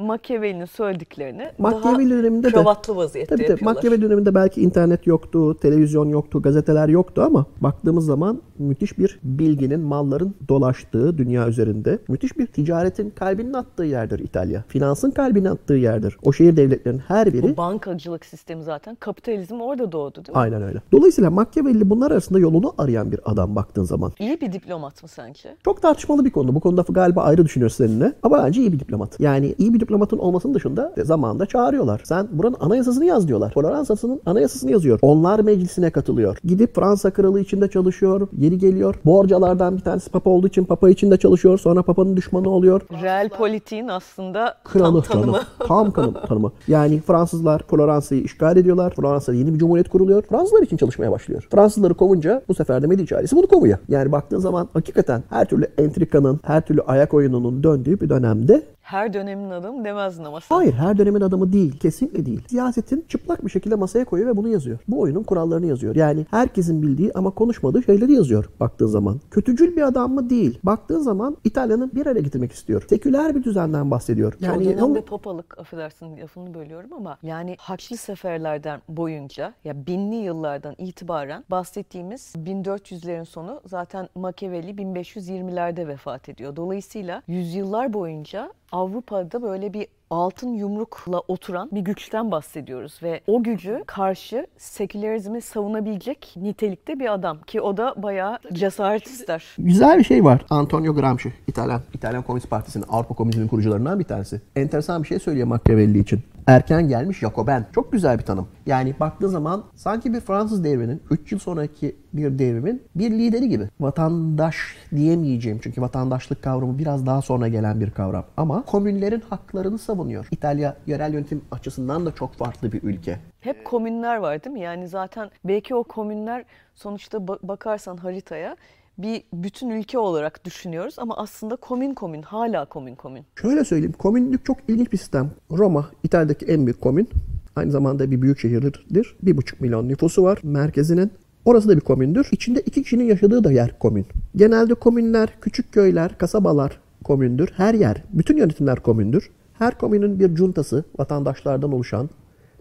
Machiavelli'nin 0.00 0.64
söylediklerini 0.64 1.48
Machiavelli 1.58 2.10
daha 2.10 2.18
döneminde 2.18 2.46
de- 2.46 2.50
kravatlı 2.52 2.96
vaziyette 2.96 3.28
Tabii 3.34 3.42
tabii. 3.42 3.50
yapıyorlar. 3.50 3.74
Machiavelli 3.74 4.02
döneminde 4.02 4.34
belki 4.34 4.60
internet 4.62 5.06
yoktu, 5.06 5.56
televizyon 5.60 6.08
yoktu, 6.08 6.42
gazeteler 6.42 6.88
yoktu 6.88 7.22
ama 7.26 7.46
baktığımız 7.60 8.04
zaman 8.06 8.42
müthiş 8.58 8.98
bir 8.98 9.18
bilginin, 9.22 9.80
malların 9.80 10.34
dolaştığı 10.48 11.18
dünya 11.18 11.48
üzerinde 11.48 11.98
müthiş 12.08 12.38
bir 12.38 12.46
ticaretin 12.46 13.10
kalbinin 13.10 13.52
attığı 13.52 13.84
yerdir 13.84 14.18
İtalya. 14.18 14.64
Finansın 14.68 15.10
kalbinin 15.10 15.44
attığı 15.44 15.74
yerdir. 15.74 16.16
O 16.24 16.32
şehir 16.32 16.56
devletlerinin 16.56 17.02
her 17.08 17.32
biri 17.32 17.42
Bu 17.42 17.56
bankacılık 17.56 18.24
sistemi 18.26 18.62
zaten 18.62 18.94
kapitalizm 18.94 19.60
orada 19.60 19.92
doğdu 19.92 20.14
değil 20.16 20.28
mi? 20.28 20.34
aynen 20.38 20.62
öyle. 20.62 20.82
Dolayısıyla 20.92 21.30
Machiavelli 21.30 21.90
bunlar 21.90 22.10
arasında 22.10 22.38
yolunu 22.38 22.72
arayan 22.78 23.12
bir 23.12 23.20
adam 23.24 23.56
baktığın 23.56 23.84
zaman. 23.84 24.12
İyi 24.18 24.40
bir 24.40 24.52
diplomat 24.52 25.02
mı 25.02 25.08
sence? 25.08 25.56
Çok 25.64 25.82
tartışmalı 25.82 26.24
bir 26.24 26.30
konu. 26.30 26.54
Bu 26.54 26.60
konuda 26.60 26.84
galiba 26.88 27.22
ayrı 27.22 27.44
düşünüyoruz 27.44 27.76
seninle. 27.76 28.12
Ama 28.22 28.44
bence 28.44 28.60
iyi 28.60 28.72
bir 28.72 28.80
diplomat. 28.80 29.20
Yani 29.20 29.54
iyi 29.58 29.74
bir 29.74 29.80
diplomatın 29.82 30.18
olmasının 30.18 30.54
dışında 30.54 30.92
zamanında 31.04 31.46
çağırıyorlar. 31.46 32.00
Sen 32.04 32.28
buranın 32.32 32.56
anayasasını 32.60 33.04
yaz 33.04 33.28
diyorlar. 33.28 33.52
Floransa'sının 33.54 34.20
anayasasını 34.26 34.70
yazıyor. 34.70 34.98
Onlar 35.02 35.40
meclisine 35.40 35.90
katılıyor. 35.90 36.38
Gidip 36.44 36.74
Fransa 36.74 37.10
kralı 37.10 37.40
içinde 37.40 37.68
çalışıyor. 37.68 38.28
Yeri 38.38 38.58
geliyor. 38.58 38.94
Borcalardan 39.04 39.76
bir 39.76 39.82
tanesi 39.82 40.10
papa 40.10 40.30
olduğu 40.30 40.46
için 40.46 40.64
papa 40.64 40.90
içinde 40.90 41.16
çalışıyor. 41.16 41.58
Sonra 41.58 41.82
papanın 41.82 42.16
düşmanı 42.16 42.48
oluyor. 42.48 42.80
Real 43.02 43.28
politiğin 43.28 43.88
aslında 43.88 44.54
Kralı 44.64 45.02
tam 45.02 45.20
tanımı. 45.20 45.32
tanımı. 45.32 45.42
Tam 45.68 45.92
kanım, 45.92 46.14
tanımı. 46.28 46.52
Yani 46.68 47.00
Fransızlar 47.00 47.62
Floransa'yı 47.62 48.22
işgal 48.22 48.56
ediyorlar. 48.56 48.94
Floransa'da 48.94 49.36
yeni 49.36 49.54
bir 49.54 49.58
cumhuriyet 49.58 49.88
kuruluyor. 49.88 50.22
Fransızlar 50.22 50.62
için 50.62 50.76
çalışmaya 50.76 51.12
başlıyor. 51.12 51.48
Fransızları 51.50 51.94
kovunca 51.94 52.42
bu 52.48 52.54
sefer 52.54 52.82
de 52.82 52.86
Medici 52.86 53.16
ailesi 53.16 53.36
bunu 53.36 53.46
kovuyor. 53.46 53.78
Yani 53.88 54.12
baktığın 54.12 54.38
zaman 54.38 54.68
hakikaten 54.72 55.22
her 55.30 55.44
türlü 55.44 55.66
entrikanın, 55.78 56.40
her 56.44 56.66
türlü 56.66 56.80
ayak 56.82 57.14
oyununun 57.14 57.62
döndüğü 57.62 58.00
bir 58.00 58.08
dönemde 58.08 58.62
Her 58.92 59.12
dönemin 59.12 59.50
adamı 59.50 59.84
demezdin 59.84 60.24
ama 60.24 60.40
sen. 60.40 60.56
Hayır 60.56 60.72
her 60.72 60.98
dönemin 60.98 61.20
adamı 61.20 61.52
değil. 61.52 61.78
Kesinlikle 61.78 62.26
değil. 62.26 62.40
Siyasetin 62.48 63.04
çıplak 63.08 63.44
bir 63.44 63.50
şekilde 63.50 63.74
masaya 63.74 64.04
koyuyor 64.04 64.30
ve 64.30 64.36
bunu 64.36 64.48
yazıyor. 64.48 64.78
Bu 64.88 65.00
oyunun 65.00 65.22
kurallarını 65.22 65.66
yazıyor. 65.66 65.96
Yani 65.96 66.26
herkesin 66.30 66.82
bildiği 66.82 67.12
ama 67.14 67.30
konuşmadığı 67.30 67.82
şeyleri 67.82 68.12
yazıyor 68.12 68.50
baktığın 68.60 68.86
zaman. 68.86 69.20
Kötücül 69.30 69.76
bir 69.76 69.82
adam 69.82 70.14
mı? 70.14 70.30
Değil. 70.30 70.58
Baktığın 70.62 70.98
zaman 70.98 71.36
İtalya'nın 71.44 71.90
bir 71.94 72.06
araya 72.06 72.20
getirmek 72.20 72.52
istiyor. 72.52 72.84
Seküler 72.88 73.34
bir 73.34 73.44
düzenden 73.44 73.90
bahsediyor. 73.90 74.36
Yani, 74.40 74.68
o 74.68 74.70
dönemde 74.70 75.00
papalık, 75.00 75.58
affedersin 75.58 76.16
lafını 76.16 76.54
bölüyorum 76.54 76.92
ama 76.92 77.18
yani 77.22 77.56
Haçlı 77.58 77.96
Seferlerden 77.96 78.80
boyunca 78.88 79.54
ya 79.64 79.86
binli 79.86 80.16
yıllardan 80.16 80.74
itibaren 80.78 81.44
bahsettiğimiz 81.50 82.32
1400'lerin 82.36 83.24
sonu 83.24 83.60
zaten 83.66 84.08
Machiavelli 84.14 84.70
1520'lerde 84.70 85.88
vefat 85.88 86.28
ediyor. 86.28 86.56
Dolayısıyla 86.56 87.22
yüzyıllar 87.26 87.92
boyunca 87.92 88.52
Avrupa'da 88.72 89.42
böyle 89.42 89.72
bir 89.72 89.86
altın 90.10 90.48
yumrukla 90.48 91.20
oturan 91.28 91.68
bir 91.72 91.80
güçten 91.80 92.30
bahsediyoruz 92.30 93.02
ve 93.02 93.20
o 93.26 93.42
gücü 93.42 93.82
karşı 93.86 94.46
sekülerizmi 94.56 95.40
savunabilecek 95.40 96.34
nitelikte 96.36 97.00
bir 97.00 97.12
adam 97.12 97.40
ki 97.40 97.60
o 97.60 97.76
da 97.76 97.94
bayağı 97.96 98.38
cesaret 98.52 99.06
ister. 99.06 99.44
Güzel 99.58 99.98
bir 99.98 100.04
şey 100.04 100.24
var. 100.24 100.44
Antonio 100.50 100.94
Gramsci, 100.94 101.32
İtalyan, 101.46 101.80
İtalyan 101.94 102.22
Komünist 102.22 102.50
Partisi'nin, 102.50 102.84
Avrupa 102.88 103.14
Komünizminin 103.14 103.48
kurucularından 103.48 103.98
bir 103.98 104.04
tanesi. 104.04 104.40
Enteresan 104.56 105.02
bir 105.02 105.08
şey 105.08 105.18
söylüyor 105.18 105.46
Machiavelli 105.46 105.98
için. 105.98 106.20
Erken 106.46 106.88
gelmiş 106.88 107.18
Jacoben. 107.18 107.66
Çok 107.74 107.92
güzel 107.92 108.18
bir 108.18 108.22
tanım. 108.24 108.48
Yani 108.66 108.94
baktığı 109.00 109.28
zaman 109.28 109.64
sanki 109.74 110.12
bir 110.12 110.20
Fransız 110.20 110.64
devrinin 110.64 111.02
3 111.10 111.32
yıl 111.32 111.38
sonraki 111.38 111.96
bir 112.12 112.38
devrimin 112.38 112.82
bir 112.94 113.10
lideri 113.10 113.48
gibi. 113.48 113.68
Vatandaş 113.80 114.56
diyemeyeceğim 114.96 115.58
çünkü 115.62 115.80
vatandaşlık 115.82 116.42
kavramı 116.42 116.78
biraz 116.78 117.06
daha 117.06 117.22
sonra 117.22 117.48
gelen 117.48 117.80
bir 117.80 117.90
kavram. 117.90 118.24
Ama 118.36 118.64
komünlerin 118.64 119.22
haklarını 119.30 119.78
savunuyor. 119.78 120.28
İtalya 120.30 120.76
yerel 120.86 121.14
yönetim 121.14 121.42
açısından 121.50 122.06
da 122.06 122.14
çok 122.14 122.34
farklı 122.34 122.72
bir 122.72 122.82
ülke. 122.82 123.18
Hep 123.40 123.64
komünler 123.64 124.16
var 124.16 124.44
değil 124.44 124.54
mi? 124.54 124.60
Yani 124.60 124.88
zaten 124.88 125.30
belki 125.44 125.74
o 125.74 125.84
komünler 125.84 126.44
sonuçta 126.74 127.18
ba- 127.18 127.38
bakarsan 127.48 127.96
haritaya 127.96 128.56
bir 128.98 129.22
bütün 129.32 129.70
ülke 129.70 129.98
olarak 129.98 130.44
düşünüyoruz 130.44 130.94
ama 130.98 131.16
aslında 131.16 131.56
komün 131.56 131.94
komün 131.94 132.22
hala 132.22 132.64
komün 132.64 132.94
komün. 132.94 133.24
Şöyle 133.40 133.64
söyleyeyim. 133.64 133.94
Komünlük 133.98 134.44
çok 134.44 134.58
ilginç 134.68 134.92
bir 134.92 134.98
sistem. 134.98 135.30
Roma, 135.50 135.90
İtalya'daki 136.02 136.46
en 136.46 136.66
büyük 136.66 136.80
komün. 136.80 137.08
Aynı 137.56 137.70
zamanda 137.70 138.10
bir 138.10 138.22
büyük 138.22 138.38
şehirdir. 138.38 139.16
Bir 139.22 139.36
buçuk 139.36 139.60
milyon 139.60 139.88
nüfusu 139.88 140.22
var 140.22 140.38
merkezinin. 140.42 141.12
Orası 141.44 141.68
da 141.68 141.76
bir 141.76 141.80
komündür. 141.80 142.28
İçinde 142.32 142.60
iki 142.60 142.82
kişinin 142.82 143.04
yaşadığı 143.04 143.44
da 143.44 143.52
yer 143.52 143.78
komün. 143.78 144.06
Genelde 144.36 144.74
komünler, 144.74 145.28
küçük 145.40 145.72
köyler, 145.72 146.18
kasabalar 146.18 146.80
komündür. 147.04 147.48
Her 147.56 147.74
yer, 147.74 148.04
bütün 148.12 148.36
yönetimler 148.36 148.80
komündür. 148.80 149.30
Her 149.58 149.78
komünün 149.78 150.20
bir 150.20 150.34
cuntası, 150.34 150.84
vatandaşlardan 150.98 151.72
oluşan 151.72 152.10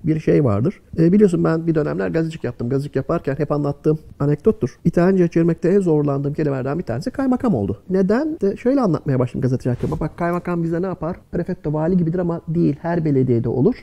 bir 0.04 0.20
şey 0.20 0.44
vardır. 0.44 0.82
E, 1.00 1.12
biliyorsun 1.12 1.44
ben 1.44 1.68
bir 1.68 1.76
dönemler 1.76 2.08
gazetecilik 2.08 2.44
yaptım. 2.44 2.70
Gazetecilik 2.70 2.96
yaparken 2.96 3.36
hep 3.38 3.52
anlattığım 3.52 4.00
anekdottur. 4.20 4.80
İtalyanca 4.86 5.28
çevirmekte 5.28 5.70
en 5.70 5.80
zorlandığım 5.80 6.34
kelimelerden 6.34 6.80
bir 6.80 6.84
tanesi 6.84 7.12
kaymakam 7.12 7.56
oldu. 7.56 7.78
Neden? 7.90 8.38
De 8.42 8.58
şöyle 8.58 8.82
anlatmaya 8.82 9.20
başladım 9.20 9.42
gazetecilik 9.42 9.78
hakkında. 9.84 10.00
Bak 10.00 10.18
kaymakam 10.18 10.64
bize 10.64 10.82
ne 10.82 10.86
yapar? 10.86 11.18
Prefetto 11.32 11.74
vali 11.74 11.98
gibidir 11.98 12.20
ama 12.20 12.42
değil. 12.48 12.76
Her 12.82 13.06
belediyede 13.06 13.50
olur. 13.50 13.76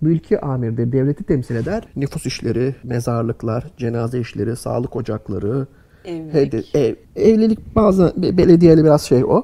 Mülki 0.00 0.40
amirdir, 0.40 0.92
devleti 0.92 1.24
temsil 1.24 1.56
eder. 1.56 1.88
Nüfus 1.96 2.26
işleri, 2.26 2.74
mezarlıklar, 2.84 3.64
cenaze 3.76 4.20
işleri, 4.20 4.56
sağlık 4.56 4.96
ocakları, 4.96 5.66
Evlilik. 6.04 6.34
hedi- 6.34 6.64
ev, 6.78 6.94
evlilik 7.16 7.76
bazı 7.76 8.12
be- 8.16 8.36
belediyeli 8.36 8.84
biraz 8.84 9.02
şey 9.02 9.24
o. 9.24 9.42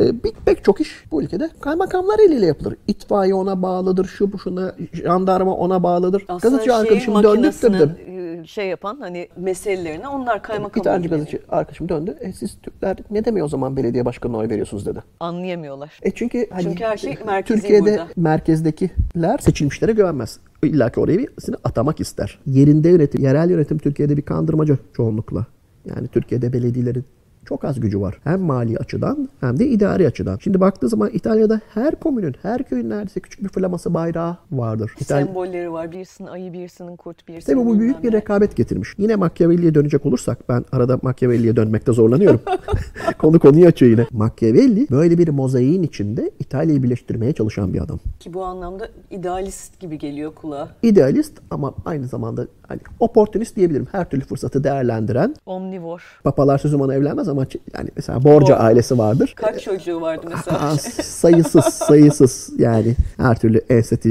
E, 0.00 0.24
bir, 0.24 0.32
pek 0.46 0.64
çok 0.64 0.80
iş 0.80 1.04
bu 1.10 1.22
ülkede 1.22 1.50
kaymakamlar 1.60 2.18
eliyle 2.18 2.46
yapılır. 2.46 2.76
İtfaiye 2.88 3.34
ona 3.34 3.62
bağlıdır, 3.62 4.04
şu 4.04 4.32
bu 4.32 4.38
şuna, 4.38 4.74
jandarma 4.92 5.54
ona 5.54 5.82
bağlıdır. 5.82 6.24
Aslında 6.28 6.38
gazeteci 6.38 6.70
şehir 6.70 6.80
arkadaşım 6.80 7.14
döndü. 7.14 7.26
makinesinin, 7.26 7.78
Tabii, 7.78 7.92
tabii. 8.06 8.40
e, 8.42 8.46
şey 8.46 8.68
yapan 8.68 8.98
hani 9.00 9.28
meselelerine 9.36 10.08
onlar 10.08 10.42
kaymakam 10.42 10.80
Bir 10.80 10.84
tane 10.84 11.06
gazeteci 11.06 11.40
arkadaşım 11.48 11.88
döndü. 11.88 12.16
E, 12.20 12.32
siz 12.32 12.56
Türkler 12.62 12.96
ne 13.10 13.24
demiyor 13.24 13.46
o 13.46 13.48
zaman 13.48 13.76
belediye 13.76 14.04
başkanına 14.04 14.38
oy 14.38 14.48
veriyorsunuz 14.48 14.86
dedi. 14.86 15.02
Anlayamıyorlar. 15.20 15.98
E 16.02 16.10
çünkü 16.10 16.46
hani 16.50 16.62
Çünkü 16.62 16.84
her 16.84 16.96
şey 16.96 17.18
merkezi 17.26 17.60
Türkiye'de 17.60 17.90
burada. 17.90 18.08
merkezdekiler 18.16 19.38
seçilmişlere 19.38 19.92
güvenmez. 19.92 20.38
İlla 20.62 20.90
ki 20.90 21.00
oraya 21.00 21.18
birisini 21.18 21.56
atamak 21.64 22.00
ister. 22.00 22.38
Yerinde 22.46 22.88
yönetim, 22.88 23.22
yerel 23.22 23.50
yönetim 23.50 23.78
Türkiye'de 23.78 24.16
bir 24.16 24.22
kandırmacı 24.22 24.78
çoğunlukla. 24.96 25.46
Yani 25.86 26.08
Türkiye'de 26.08 26.52
belediyelerin 26.52 27.04
çok 27.44 27.64
az 27.64 27.80
gücü 27.80 28.00
var. 28.00 28.20
Hem 28.24 28.40
mali 28.40 28.78
açıdan 28.78 29.28
hem 29.40 29.58
de 29.58 29.66
idari 29.66 30.06
açıdan. 30.06 30.38
Şimdi 30.44 30.60
baktığı 30.60 30.88
zaman 30.88 31.10
İtalya'da 31.12 31.60
her 31.74 31.94
komünün, 31.94 32.34
her 32.42 32.62
köyün 32.62 32.90
neredeyse 32.90 33.20
küçük 33.20 33.44
bir 33.44 33.48
flaması 33.48 33.94
bayrağı 33.94 34.36
vardır. 34.52 34.92
İtalya, 35.00 35.26
Sembolleri 35.26 35.72
var. 35.72 35.92
Birisinin 35.92 36.28
ayı, 36.28 36.52
birisinin 36.52 36.96
kurt, 36.96 37.28
birisinin 37.28 37.56
Tabii 37.56 37.66
bu 37.66 37.78
büyük 37.80 38.02
bir 38.02 38.12
rekabet 38.12 38.56
getirmiş. 38.56 38.94
Yine 38.98 39.16
Machiavelli'ye 39.16 39.74
dönecek 39.74 40.06
olursak 40.06 40.48
ben 40.48 40.64
arada 40.72 40.98
Machiavelli'ye 41.02 41.56
dönmekte 41.56 41.92
zorlanıyorum. 41.92 42.40
Konu 43.18 43.38
konuyu 43.38 43.66
açıyor 43.66 43.92
yine. 43.92 44.06
Machiavelli 44.12 44.86
böyle 44.90 45.18
bir 45.18 45.28
mozaiğin 45.28 45.82
içinde 45.82 46.30
İtalya'yı 46.38 46.82
birleştirmeye 46.82 47.32
çalışan 47.32 47.74
bir 47.74 47.80
adam. 47.82 47.98
Ki 48.20 48.34
bu 48.34 48.44
anlamda 48.44 48.88
idealist 49.10 49.80
gibi 49.80 49.98
geliyor 49.98 50.34
kulağa. 50.34 50.68
İdealist 50.82 51.32
ama 51.50 51.74
aynı 51.84 52.06
zamanda 52.08 52.46
hani 52.68 52.80
oportunist 53.00 53.56
diyebilirim. 53.56 53.86
Her 53.92 54.10
türlü 54.10 54.24
fırsatı 54.24 54.64
değerlendiren. 54.64 55.34
Omnivor. 55.46 56.20
Papalar 56.24 56.58
sözüm 56.58 56.80
ona 56.80 56.94
evlenmez 56.94 57.28
ama 57.28 57.33
yani 57.74 57.90
mesela 57.96 58.24
Borgia 58.24 58.40
Borgia. 58.40 58.56
ailesi 58.56 58.98
vardır. 58.98 59.32
Kaç 59.36 59.62
çocuğu 59.64 60.00
vardı 60.00 60.26
mesela? 60.36 60.60
Aa, 60.60 60.76
sayısız 61.02 61.64
sayısız 61.74 62.50
yani 62.58 62.94
her 63.16 63.38
türlü 63.38 63.60
ensest 63.70 64.06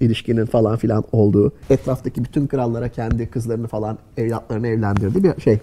ilişkinin 0.00 0.46
falan 0.46 0.76
filan 0.76 1.04
olduğu 1.12 1.52
etraftaki 1.70 2.24
bütün 2.24 2.46
krallara 2.46 2.88
kendi 2.88 3.30
kızlarını 3.30 3.66
falan 3.66 3.98
evlatlarını 4.16 4.68
evlendirdiği 4.68 5.24
bir 5.24 5.40
şey. 5.40 5.58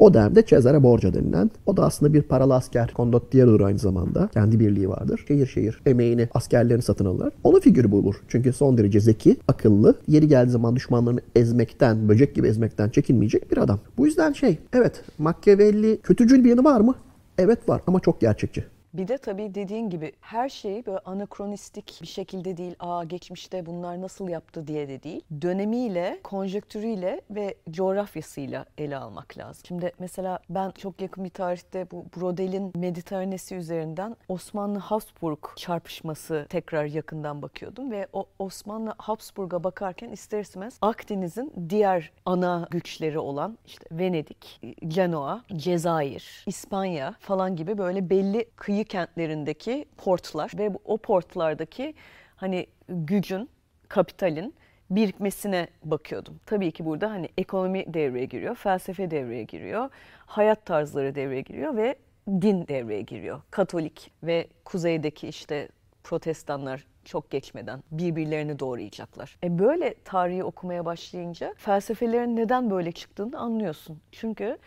O 0.00 0.14
dönemde 0.14 0.46
Cesare 0.46 0.82
Borgia 0.82 1.14
denilen, 1.14 1.50
o 1.66 1.76
da 1.76 1.84
aslında 1.84 2.14
bir 2.14 2.22
paralı 2.22 2.54
asker, 2.54 2.92
kondottiero'dur 2.94 3.60
aynı 3.60 3.78
zamanda. 3.78 4.28
Kendi 4.32 4.60
birliği 4.60 4.88
vardır. 4.88 5.24
Şehir 5.28 5.46
şehir 5.46 5.80
emeğini, 5.86 6.28
askerlerini 6.34 6.82
satın 6.82 7.04
alırlar. 7.04 7.32
Onun 7.44 7.60
figürü 7.60 7.90
bu 7.90 7.96
olur. 7.96 8.14
Çünkü 8.28 8.52
son 8.52 8.78
derece 8.78 9.00
zeki, 9.00 9.36
akıllı, 9.48 9.94
yeri 10.08 10.28
geldiği 10.28 10.50
zaman 10.50 10.76
düşmanlarını 10.76 11.20
ezmekten, 11.34 12.08
böcek 12.08 12.34
gibi 12.34 12.48
ezmekten 12.48 12.88
çekinmeyecek 12.88 13.52
bir 13.52 13.58
adam. 13.58 13.78
Bu 13.98 14.06
yüzden 14.06 14.32
şey, 14.32 14.58
evet 14.72 15.02
Machiavelli 15.18 16.00
kötücül 16.02 16.44
bir 16.44 16.50
yanı 16.50 16.64
var 16.64 16.80
mı? 16.80 16.94
Evet 17.38 17.68
var 17.68 17.80
ama 17.86 18.00
çok 18.00 18.20
gerçekçi. 18.20 18.64
Bir 18.94 19.08
de 19.08 19.18
tabii 19.18 19.54
dediğin 19.54 19.90
gibi 19.90 20.12
her 20.20 20.48
şeyi 20.48 20.86
böyle 20.86 20.98
anakronistik 20.98 21.98
bir 22.02 22.06
şekilde 22.06 22.56
değil, 22.56 22.74
aa 22.80 23.04
geçmişte 23.04 23.66
bunlar 23.66 24.00
nasıl 24.00 24.28
yaptı 24.28 24.66
diye 24.66 24.88
de 24.88 25.02
değil. 25.02 25.20
Dönemiyle, 25.42 26.20
konjektürüyle 26.24 27.20
ve 27.30 27.54
coğrafyasıyla 27.70 28.66
ele 28.78 28.96
almak 28.96 29.38
lazım. 29.38 29.62
Şimdi 29.68 29.92
mesela 29.98 30.38
ben 30.50 30.70
çok 30.70 31.00
yakın 31.00 31.24
bir 31.24 31.30
tarihte 31.30 31.90
bu 31.90 32.04
Brodel'in 32.16 32.72
Mediteranesi 32.76 33.54
üzerinden 33.54 34.16
Osmanlı-Habsburg 34.28 35.38
çarpışması 35.56 36.46
tekrar 36.48 36.84
yakından 36.84 37.42
bakıyordum 37.42 37.90
ve 37.90 38.06
o 38.12 38.26
Osmanlı-Habsburg'a 38.38 39.64
bakarken 39.64 40.10
ister 40.10 40.40
istemez 40.40 40.78
Akdeniz'in 40.82 41.52
diğer 41.68 42.12
ana 42.26 42.68
güçleri 42.70 43.18
olan 43.18 43.58
işte 43.66 43.84
Venedik, 43.92 44.60
Genoa, 44.88 45.44
Cezayir, 45.56 46.44
İspanya 46.46 47.14
falan 47.20 47.56
gibi 47.56 47.78
böyle 47.78 48.10
belli 48.10 48.50
kıyı 48.56 48.79
kentlerindeki 48.84 49.84
portlar 49.96 50.52
ve 50.58 50.70
o 50.84 50.96
portlardaki 50.96 51.94
hani 52.36 52.66
gücün, 52.88 53.48
kapitalin 53.88 54.54
birikmesine 54.90 55.68
bakıyordum. 55.84 56.40
Tabii 56.46 56.70
ki 56.70 56.84
burada 56.84 57.10
hani 57.10 57.28
ekonomi 57.38 57.94
devreye 57.94 58.24
giriyor, 58.24 58.54
felsefe 58.54 59.10
devreye 59.10 59.42
giriyor, 59.42 59.90
hayat 60.26 60.66
tarzları 60.66 61.14
devreye 61.14 61.40
giriyor 61.40 61.76
ve 61.76 61.96
din 62.28 62.68
devreye 62.68 63.02
giriyor. 63.02 63.40
Katolik 63.50 64.10
ve 64.22 64.46
kuzeydeki 64.64 65.28
işte 65.28 65.68
protestanlar 66.04 66.86
çok 67.04 67.30
geçmeden 67.30 67.82
birbirlerini 67.90 68.58
doğrayacaklar. 68.58 69.38
E 69.44 69.58
böyle 69.58 69.94
tarihi 70.04 70.44
okumaya 70.44 70.84
başlayınca 70.84 71.54
felsefelerin 71.58 72.36
neden 72.36 72.70
böyle 72.70 72.92
çıktığını 72.92 73.38
anlıyorsun. 73.38 74.00
Çünkü 74.12 74.58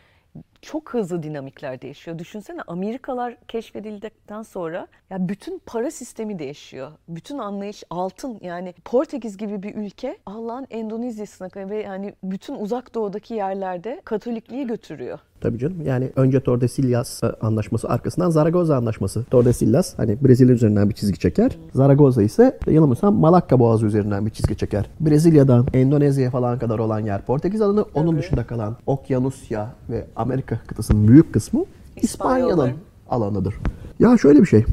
çok 0.63 0.93
hızlı 0.93 1.23
dinamikler 1.23 1.81
değişiyor. 1.81 2.19
Düşünsene 2.19 2.61
Amerikalar 2.67 3.37
keşfedildikten 3.47 4.41
sonra 4.41 4.87
ya 5.09 5.29
bütün 5.29 5.61
para 5.65 5.91
sistemi 5.91 6.39
değişiyor. 6.39 6.91
Bütün 7.07 7.37
anlayış 7.37 7.83
altın 7.89 8.37
yani 8.41 8.73
Portekiz 8.85 9.37
gibi 9.37 9.63
bir 9.63 9.75
ülke 9.75 10.17
Allah'ın 10.25 10.67
Endonezya'sına 10.69 11.69
ve 11.69 11.83
yani 11.83 12.13
bütün 12.23 12.55
uzak 12.55 12.95
doğudaki 12.95 13.33
yerlerde 13.33 14.01
Katolikliği 14.05 14.67
götürüyor. 14.67 15.19
Tabii 15.43 15.59
canım. 15.59 15.81
Yani 15.85 16.09
önce 16.15 16.39
Tordesillas 16.39 17.23
e, 17.23 17.27
anlaşması 17.27 17.89
arkasından 17.89 18.29
Zaragoza 18.29 18.77
anlaşması. 18.77 19.23
Tordesillas 19.23 19.97
hani 19.97 20.17
Brezilya 20.21 20.55
üzerinden 20.55 20.89
bir 20.89 20.95
çizgi 20.95 21.19
çeker. 21.19 21.57
Zaragoza 21.73 22.23
ise 22.23 22.59
yanılmıyorsam 22.67 23.15
Malakka 23.15 23.59
Boğazı 23.59 23.85
üzerinden 23.85 24.25
bir 24.25 24.31
çizgi 24.31 24.57
çeker. 24.57 24.85
Brezilya'dan 24.99 25.67
Endonezya'ya 25.73 26.31
falan 26.31 26.59
kadar 26.59 26.79
olan 26.79 26.99
yer 26.99 27.21
Portekiz 27.25 27.61
alanı. 27.61 27.85
Onun 27.93 28.17
dışında 28.17 28.43
kalan 28.43 28.77
Okyanusya 28.85 29.69
ve 29.89 30.05
Amerika 30.15 30.52
kıtasının 30.67 31.07
büyük 31.07 31.33
kısmı 31.33 31.65
İspanya'nın 31.95 32.73
alanıdır. 33.09 33.55
Ya 33.99 34.17
şöyle 34.17 34.41
bir 34.41 34.45
şey. 34.45 34.65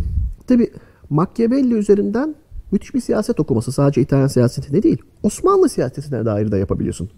Tabii 0.47 0.71
Machiavelli 1.11 1.75
üzerinden 1.75 2.35
müthiş 2.73 2.95
bir 2.95 3.01
siyaset 3.01 3.41
okuması 3.41 3.73
sadece 3.73 4.01
İtalyan 4.01 4.27
siyasetine 4.27 4.83
değil, 4.83 5.03
Osmanlı 5.23 5.69
siyasetine 5.69 6.25
dair 6.25 6.53
de 6.53 6.57
yapabiliyorsun. 6.57 7.11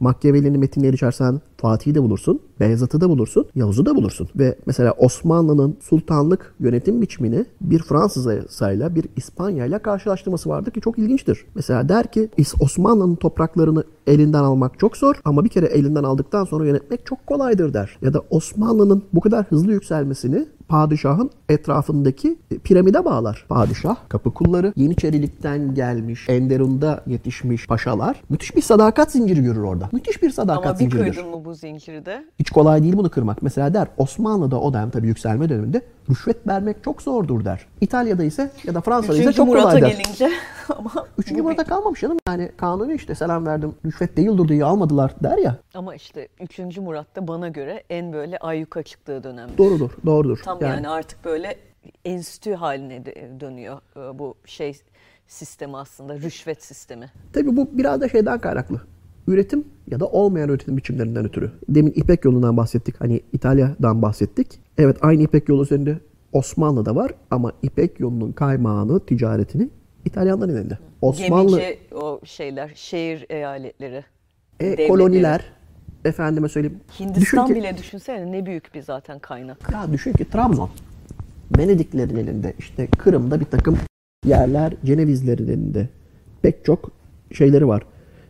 Machiavelli'nin 0.00 0.60
metinleri 0.60 0.94
içersen 0.94 1.40
Fatih'i 1.60 1.94
de 1.94 2.02
bulursun, 2.02 2.40
Beyazıt'ı 2.60 3.00
da 3.00 3.08
bulursun, 3.08 3.46
Yavuz'u 3.54 3.86
da 3.86 3.96
bulursun. 3.96 4.28
Ve 4.36 4.58
mesela 4.66 4.92
Osmanlı'nın 4.92 5.76
sultanlık 5.80 6.54
yönetim 6.60 7.02
biçimini 7.02 7.44
bir 7.60 7.78
Fransız'la 7.78 8.94
bir 8.94 9.04
İspanya'yla 9.16 9.78
karşılaştırması 9.78 10.48
vardır 10.48 10.70
ki 10.70 10.80
çok 10.80 10.98
ilginçtir. 10.98 11.44
Mesela 11.54 11.88
der 11.88 12.12
ki 12.12 12.28
Osmanlı'nın 12.60 13.14
topraklarını 13.14 13.84
elinden 14.06 14.42
almak 14.42 14.78
çok 14.78 14.96
zor 14.96 15.20
ama 15.24 15.44
bir 15.44 15.48
kere 15.48 15.66
elinden 15.66 16.04
aldıktan 16.04 16.44
sonra 16.44 16.66
yönetmek 16.66 17.06
çok 17.06 17.26
kolaydır 17.26 17.74
der. 17.74 17.98
Ya 18.02 18.14
da 18.14 18.22
Osmanlı'nın 18.30 19.02
bu 19.12 19.20
kadar 19.20 19.46
hızlı 19.46 19.72
yükselmesini 19.72 20.46
padişahın 20.68 21.30
etrafındaki 21.48 22.38
piramide 22.64 23.04
bağlar. 23.04 23.46
Padişah, 23.48 23.96
kapı 24.08 24.34
kulları, 24.34 24.72
Yeniçerilikten 24.76 25.74
gelmiş, 25.74 26.28
Enderun'da 26.28 27.02
yetişmiş 27.06 27.66
paşalar 27.66 28.22
müthiş 28.28 28.56
bir 28.56 28.62
sadakat 28.62 29.12
zinciri 29.12 29.42
görür 29.42 29.62
orada. 29.62 29.88
Müthiş 29.92 30.22
bir 30.22 30.30
sadakat 30.30 30.66
Ama 30.66 30.74
bir 30.74 30.78
zinciridir. 30.78 31.24
mı 31.24 31.47
bu 31.48 31.54
zinciri 31.54 32.06
de? 32.06 32.24
Hiç 32.38 32.50
kolay 32.50 32.82
değil 32.82 32.96
bunu 32.96 33.10
kırmak. 33.10 33.42
Mesela 33.42 33.74
der 33.74 33.88
Osmanlı'da 33.96 34.60
o 34.60 34.74
dönem 34.74 34.90
tabii 34.90 35.06
yükselme 35.06 35.48
döneminde 35.48 35.82
rüşvet 36.10 36.46
vermek 36.46 36.84
çok 36.84 37.02
zordur 37.02 37.44
der. 37.44 37.66
İtalya'da 37.80 38.24
ise 38.24 38.50
ya 38.64 38.74
da 38.74 38.80
Fransa'da 38.80 39.16
ise 39.16 39.32
çok 39.32 39.48
Murat'a 39.48 39.68
kolay 39.68 39.82
der. 39.82 39.88
gelince 39.88 40.30
ama 40.76 40.90
Üçüncü 41.18 41.42
Murat'a 41.42 41.64
kalmamış 41.64 42.00
canım. 42.00 42.18
Yani 42.28 42.52
kanuni 42.56 42.94
işte 42.94 43.14
selam 43.14 43.46
verdim. 43.46 43.74
Rüşvet 43.84 44.16
değildir 44.16 44.48
diye 44.48 44.64
almadılar 44.64 45.14
der 45.22 45.38
ya. 45.38 45.56
Ama 45.74 45.94
işte 45.94 46.28
3. 46.40 46.78
Murat'ta 46.78 47.28
bana 47.28 47.48
göre 47.48 47.84
en 47.90 48.12
böyle 48.12 48.38
ayyuka 48.38 48.82
çıktığı 48.82 49.24
dönem. 49.24 49.48
Doğrudur, 49.58 49.90
doğrudur. 50.06 50.40
Tam 50.44 50.58
yani, 50.60 50.88
artık 50.88 51.24
böyle 51.24 51.56
enstitü 52.04 52.54
haline 52.54 53.04
dönüyor 53.40 53.78
e, 53.96 54.18
bu 54.18 54.34
şey 54.44 54.80
sistemi 55.26 55.76
aslında 55.76 56.14
rüşvet 56.18 56.64
sistemi. 56.64 57.10
Tabii 57.32 57.56
bu 57.56 57.68
biraz 57.72 58.00
da 58.00 58.08
şeyden 58.08 58.38
kaynaklı. 58.38 58.80
Üretim 59.28 59.64
ya 59.90 60.00
da 60.00 60.06
olmayan 60.06 60.48
üretim 60.48 60.76
biçimlerinden 60.76 61.24
ötürü. 61.24 61.50
Demin 61.68 61.92
İpek 61.96 62.24
yolundan 62.24 62.56
bahsettik. 62.56 63.00
Hani 63.00 63.20
İtalya'dan 63.32 64.02
bahsettik. 64.02 64.46
Evet 64.78 64.96
aynı 65.00 65.22
İpek 65.22 65.48
yolu 65.48 65.62
üzerinde 65.62 65.98
Osmanlı'da 66.32 66.96
var 66.96 67.14
ama 67.30 67.52
İpek 67.62 68.00
yolunun 68.00 68.32
kaymağını, 68.32 69.00
ticaretini 69.06 69.68
İtalyanların 70.04 70.56
elinde. 70.56 70.78
Osmanlı 71.02 71.60
Gemici 71.60 71.78
o 71.94 72.20
şeyler, 72.24 72.72
şehir 72.74 73.26
eyaletleri. 73.30 74.04
e, 74.60 74.64
devletleri. 74.64 74.88
koloniler 74.88 75.44
efendime 76.04 76.48
söyleyeyim. 76.48 76.80
Hindistan 77.00 77.20
düşün 77.20 77.44
ki, 77.46 77.54
bile 77.54 77.76
düşünsene 77.78 78.32
ne 78.32 78.46
büyük 78.46 78.74
bir 78.74 78.82
zaten 78.82 79.18
kaynak. 79.18 79.72
Ya 79.72 79.92
düşün 79.92 80.12
ki 80.12 80.30
Trabzon. 80.30 80.70
Venediklerin 81.58 82.16
elinde. 82.16 82.54
işte 82.58 82.86
Kırım'da 82.86 83.40
bir 83.40 83.44
takım 83.44 83.78
yerler 84.26 84.74
Cenevizlerin 84.84 85.48
elinde. 85.48 85.88
Pek 86.42 86.64
çok 86.64 86.90
şeyleri 87.32 87.68
var. 87.68 87.82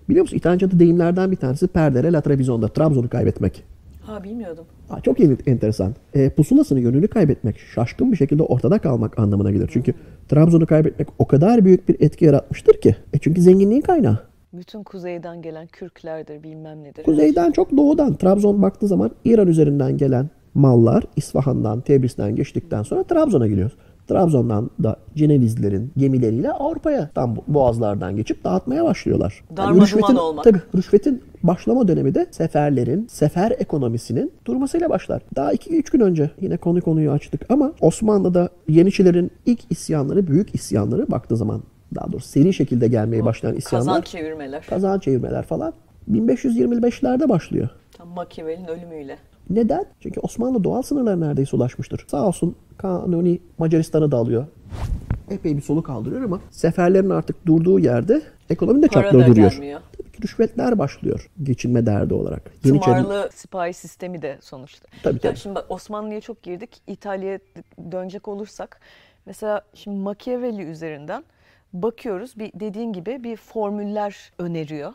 Biliyor 0.09 0.23
musun 0.23 0.37
İtalyanca'da 0.37 0.79
deyimlerden 0.79 1.31
bir 1.31 1.37
tanesi 1.37 1.67
perdere 1.69 2.13
la 2.13 2.21
Trebizon'da. 2.21 2.69
Trabzon'u 2.69 3.09
kaybetmek. 3.09 3.63
Ha 4.03 4.25
bilmiyordum. 4.25 4.65
Aa, 4.91 5.01
çok 5.01 5.21
en- 5.21 5.39
enteresan. 5.47 5.95
E, 6.15 6.31
pusulasını 6.31 6.81
yönünü 6.81 7.09
kaybetmek, 7.09 7.59
şaşkın 7.59 8.13
bir 8.13 8.17
şekilde 8.17 8.43
ortada 8.43 8.79
kalmak 8.79 9.19
anlamına 9.19 9.51
gelir. 9.51 9.71
Çünkü 9.73 9.95
Trabzon'u 10.29 10.67
kaybetmek 10.67 11.09
o 11.19 11.27
kadar 11.27 11.65
büyük 11.65 11.89
bir 11.89 11.97
etki 12.01 12.25
yaratmıştır 12.25 12.81
ki. 12.81 12.97
E 13.15 13.19
çünkü 13.19 13.43
zenginliğin 13.43 13.81
kaynağı. 13.81 14.19
Bütün 14.53 14.83
kuzeyden 14.83 15.43
gelen 15.43 15.67
Kürklerdir 15.67 16.43
bilmem 16.43 16.83
nedir. 16.85 17.03
Kuzeyden 17.05 17.53
çok 17.53 17.77
doğudan. 17.77 18.15
Trabzon 18.17 18.63
baktığı 18.63 18.87
zaman 18.89 19.11
İran 19.25 19.49
üzerinden 19.49 19.97
gelen 19.97 20.31
mallar 20.55 21.05
İsfahan'dan, 21.17 21.81
Tebriz'den 21.81 22.37
geçtikten 22.37 22.83
sonra 22.83 23.03
Trabzon'a 23.03 23.47
geliyor. 23.47 23.71
Trabzon'dan 24.09 24.71
da 24.83 24.97
Cenevizlerin 25.15 25.93
gemileriyle 25.97 26.53
Avrupa'ya 26.53 27.11
tam 27.15 27.37
boğazlardan 27.49 28.17
geçip 28.17 28.45
dağıtmaya 28.45 28.85
başlıyorlar. 28.85 29.45
Darma 29.57 29.83
rüşvetin, 29.83 30.17
olmak. 30.17 30.45
Tabii 30.45 30.61
rüşvetin 30.77 31.23
başlama 31.43 31.89
dönemi 31.89 32.15
de 32.15 32.27
seferlerin, 32.31 33.07
sefer 33.11 33.51
ekonomisinin 33.59 34.33
durmasıyla 34.45 34.91
başlar. 34.91 35.23
Daha 35.37 35.55
2-3 35.55 35.93
gün 35.93 36.01
önce 36.01 36.31
yine 36.41 36.57
konu 36.57 36.81
konuyu 36.81 37.11
açtık 37.11 37.41
ama 37.49 37.73
Osmanlı'da 37.81 38.49
Yeniçilerin 38.69 39.31
ilk 39.47 39.61
isyanları, 39.71 40.27
büyük 40.27 40.55
isyanları 40.55 41.11
baktığı 41.11 41.37
zaman 41.37 41.63
daha 41.95 42.13
doğrusu 42.13 42.29
seri 42.29 42.53
şekilde 42.53 42.89
gelmeye 42.89 43.25
başlayan 43.25 43.55
isyanlar 43.57 43.87
Kazan 43.87 44.03
çevirmeler. 44.03 44.67
kazan 44.71 44.99
çevirmeler 44.99 45.43
falan 45.43 45.73
1525'lerde 46.11 47.29
başlıyor. 47.29 47.69
Tam 47.93 48.09
Machiavelli'nin 48.09 48.69
ölümüyle. 48.69 49.19
Neden? 49.51 49.85
Çünkü 50.01 50.21
Osmanlı 50.21 50.65
doğal 50.65 50.83
sınırlara 50.83 51.17
neredeyse 51.17 51.57
ulaşmıştır. 51.57 52.05
Sağ 52.09 52.27
olsun 52.27 52.57
Kanuni 52.79 53.41
Macaristan'ı 53.59 54.11
da 54.13 54.17
alıyor. 54.17 54.47
Epey 55.31 55.57
bir 55.57 55.63
soluk 55.63 55.87
kaldırıyor 55.87 56.23
ama 56.23 56.41
seferlerin 56.51 57.11
artık 57.11 57.47
durduğu 57.47 57.79
yerde 57.79 58.23
ekonomi 58.51 58.83
de 58.83 58.89
çatlıyor 58.89 59.27
duruyor. 59.27 59.51
gelmiyor. 59.53 59.81
Rüşvetler 60.23 60.79
başlıyor 60.79 61.31
geçinme 61.43 61.87
derdi 61.87 62.15
olarak. 62.15 62.43
Yeniçeri- 62.65 62.81
Tımarlı 62.85 63.31
sipahi 63.35 63.75
sistemi 63.75 64.23
de 64.23 64.39
sonuçta. 64.41 64.89
Tabii, 65.03 65.15
Ya 65.15 65.21
tabii. 65.21 65.37
şimdi 65.39 65.61
Osmanlı'ya 65.69 66.21
çok 66.21 66.43
girdik. 66.43 66.77
İtalya'ya 66.87 67.39
dönecek 67.93 68.29
olursak 68.29 68.81
mesela 69.27 69.63
şimdi 69.75 69.97
Machiavelli 70.01 70.63
üzerinden 70.63 71.25
bakıyoruz. 71.73 72.39
Bir 72.39 72.51
dediğin 72.55 72.93
gibi 72.93 73.25
bir 73.25 73.37
formüller 73.37 74.33
öneriyor. 74.39 74.93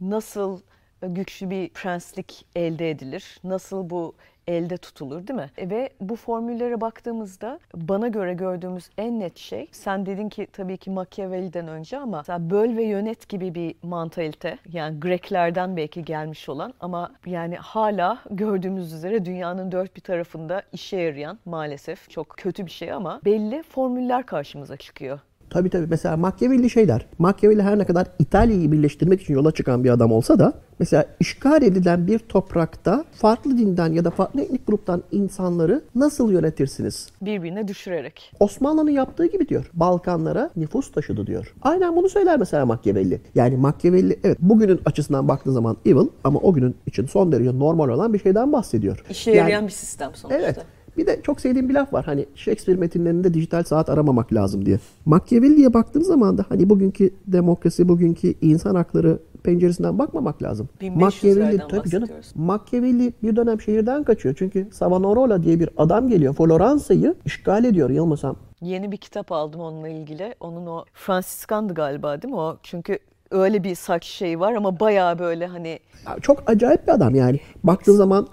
Nasıl 0.00 0.60
güçlü 1.02 1.50
bir 1.50 1.68
prenslik 1.68 2.46
elde 2.56 2.90
edilir? 2.90 3.40
Nasıl 3.44 3.90
bu 3.90 4.14
elde 4.48 4.76
tutulur 4.76 5.26
değil 5.26 5.40
mi? 5.40 5.50
E, 5.58 5.70
Ve 5.70 5.90
bu 6.00 6.16
formüllere 6.16 6.80
baktığımızda 6.80 7.60
bana 7.74 8.08
göre 8.08 8.34
gördüğümüz 8.34 8.90
en 8.98 9.20
net 9.20 9.38
şey 9.38 9.68
sen 9.72 10.06
dedin 10.06 10.28
ki 10.28 10.46
tabii 10.52 10.76
ki 10.76 10.90
Machiavelli'den 10.90 11.68
önce 11.68 11.98
ama 11.98 12.22
böl 12.38 12.76
ve 12.76 12.82
yönet 12.82 13.28
gibi 13.28 13.54
bir 13.54 13.74
mantalite 13.82 14.58
yani 14.72 15.00
Greklerden 15.00 15.76
belki 15.76 16.04
gelmiş 16.04 16.48
olan 16.48 16.74
ama 16.80 17.12
yani 17.26 17.56
hala 17.56 18.18
gördüğümüz 18.30 18.92
üzere 18.92 19.24
dünyanın 19.24 19.72
dört 19.72 19.96
bir 19.96 20.00
tarafında 20.00 20.62
işe 20.72 20.96
yarayan 20.96 21.38
maalesef 21.44 22.10
çok 22.10 22.28
kötü 22.30 22.66
bir 22.66 22.70
şey 22.70 22.92
ama 22.92 23.20
belli 23.24 23.62
formüller 23.62 24.26
karşımıza 24.26 24.76
çıkıyor. 24.76 25.20
Tabii 25.50 25.70
tabii. 25.70 25.86
Mesela 25.90 26.16
Machiavelli 26.16 26.70
şey 26.70 26.88
der. 26.88 27.06
Machiavelli 27.18 27.62
her 27.62 27.78
ne 27.78 27.84
kadar 27.84 28.06
İtalya'yı 28.18 28.72
birleştirmek 28.72 29.22
için 29.22 29.34
yola 29.34 29.52
çıkan 29.52 29.84
bir 29.84 29.90
adam 29.90 30.12
olsa 30.12 30.38
da 30.38 30.52
mesela 30.78 31.06
işgal 31.20 31.62
edilen 31.62 32.06
bir 32.06 32.18
toprakta 32.18 33.04
farklı 33.12 33.58
dinden 33.58 33.92
ya 33.92 34.04
da 34.04 34.10
farklı 34.10 34.40
etnik 34.40 34.66
gruptan 34.66 35.02
insanları 35.12 35.82
nasıl 35.94 36.32
yönetirsiniz? 36.32 37.08
Birbirine 37.22 37.68
düşürerek. 37.68 38.32
Osmanlı'nın 38.40 38.90
yaptığı 38.90 39.26
gibi 39.26 39.48
diyor. 39.48 39.70
Balkanlara 39.74 40.50
nüfus 40.56 40.92
taşıdı 40.92 41.26
diyor. 41.26 41.54
Aynen 41.62 41.96
bunu 41.96 42.08
söyler 42.08 42.38
mesela 42.38 42.66
Machiavelli. 42.66 43.20
Yani 43.34 43.56
Machiavelli 43.56 44.18
evet 44.24 44.38
bugünün 44.40 44.80
açısından 44.84 45.28
baktığı 45.28 45.52
zaman 45.52 45.76
evil 45.86 46.06
ama 46.24 46.38
o 46.38 46.52
günün 46.52 46.74
için 46.86 47.06
son 47.06 47.32
derece 47.32 47.58
normal 47.58 47.88
olan 47.88 48.12
bir 48.12 48.18
şeyden 48.18 48.52
bahsediyor. 48.52 49.04
İşe 49.10 49.30
Yani- 49.30 49.38
yarayan 49.38 49.66
bir 49.66 49.72
sistem 49.72 50.10
sonuçta. 50.14 50.40
Evet. 50.42 50.58
Bir 50.96 51.06
de 51.06 51.20
çok 51.22 51.40
sevdiğim 51.40 51.68
bir 51.68 51.74
laf 51.74 51.92
var. 51.92 52.04
Hani 52.04 52.26
Shakespeare 52.34 52.78
metinlerinde 52.78 53.34
dijital 53.34 53.62
saat 53.62 53.88
aramamak 53.88 54.32
lazım 54.32 54.66
diye. 54.66 54.78
Machiavelli'ye 55.04 55.74
baktığım 55.74 56.02
zaman 56.02 56.38
da 56.38 56.44
hani 56.48 56.70
bugünkü 56.70 57.10
demokrasi, 57.26 57.88
bugünkü 57.88 58.34
insan 58.40 58.74
hakları 58.74 59.18
penceresinden 59.42 59.98
bakmamak 59.98 60.42
lazım. 60.42 60.68
1500'lerden 60.80 61.68
tabii 61.68 61.90
canım. 61.90 62.08
Machiavelli 62.34 63.12
bir 63.22 63.36
dönem 63.36 63.60
şehirden 63.60 64.04
kaçıyor. 64.04 64.34
Çünkü 64.38 64.68
Savonarola 64.72 65.42
diye 65.42 65.60
bir 65.60 65.70
adam 65.76 66.08
geliyor. 66.08 66.34
Floransa'yı 66.34 67.14
işgal 67.24 67.64
ediyor 67.64 67.90
yanılmasam. 67.90 68.36
Yeni 68.60 68.92
bir 68.92 68.96
kitap 68.96 69.32
aldım 69.32 69.60
onunla 69.60 69.88
ilgili. 69.88 70.34
Onun 70.40 70.66
o 70.66 70.84
Fransiskandı 70.92 71.74
galiba 71.74 72.22
değil 72.22 72.34
mi 72.34 72.40
o? 72.40 72.58
Çünkü 72.62 72.98
öyle 73.30 73.64
bir 73.64 73.74
saç 73.74 74.04
şeyi 74.04 74.40
var 74.40 74.52
ama 74.52 74.80
bayağı 74.80 75.18
böyle 75.18 75.46
hani 75.46 75.78
Çok 76.20 76.50
acayip 76.50 76.86
bir 76.86 76.92
adam 76.92 77.14
yani. 77.14 77.40
Baktığın 77.64 77.96
zaman 77.96 78.26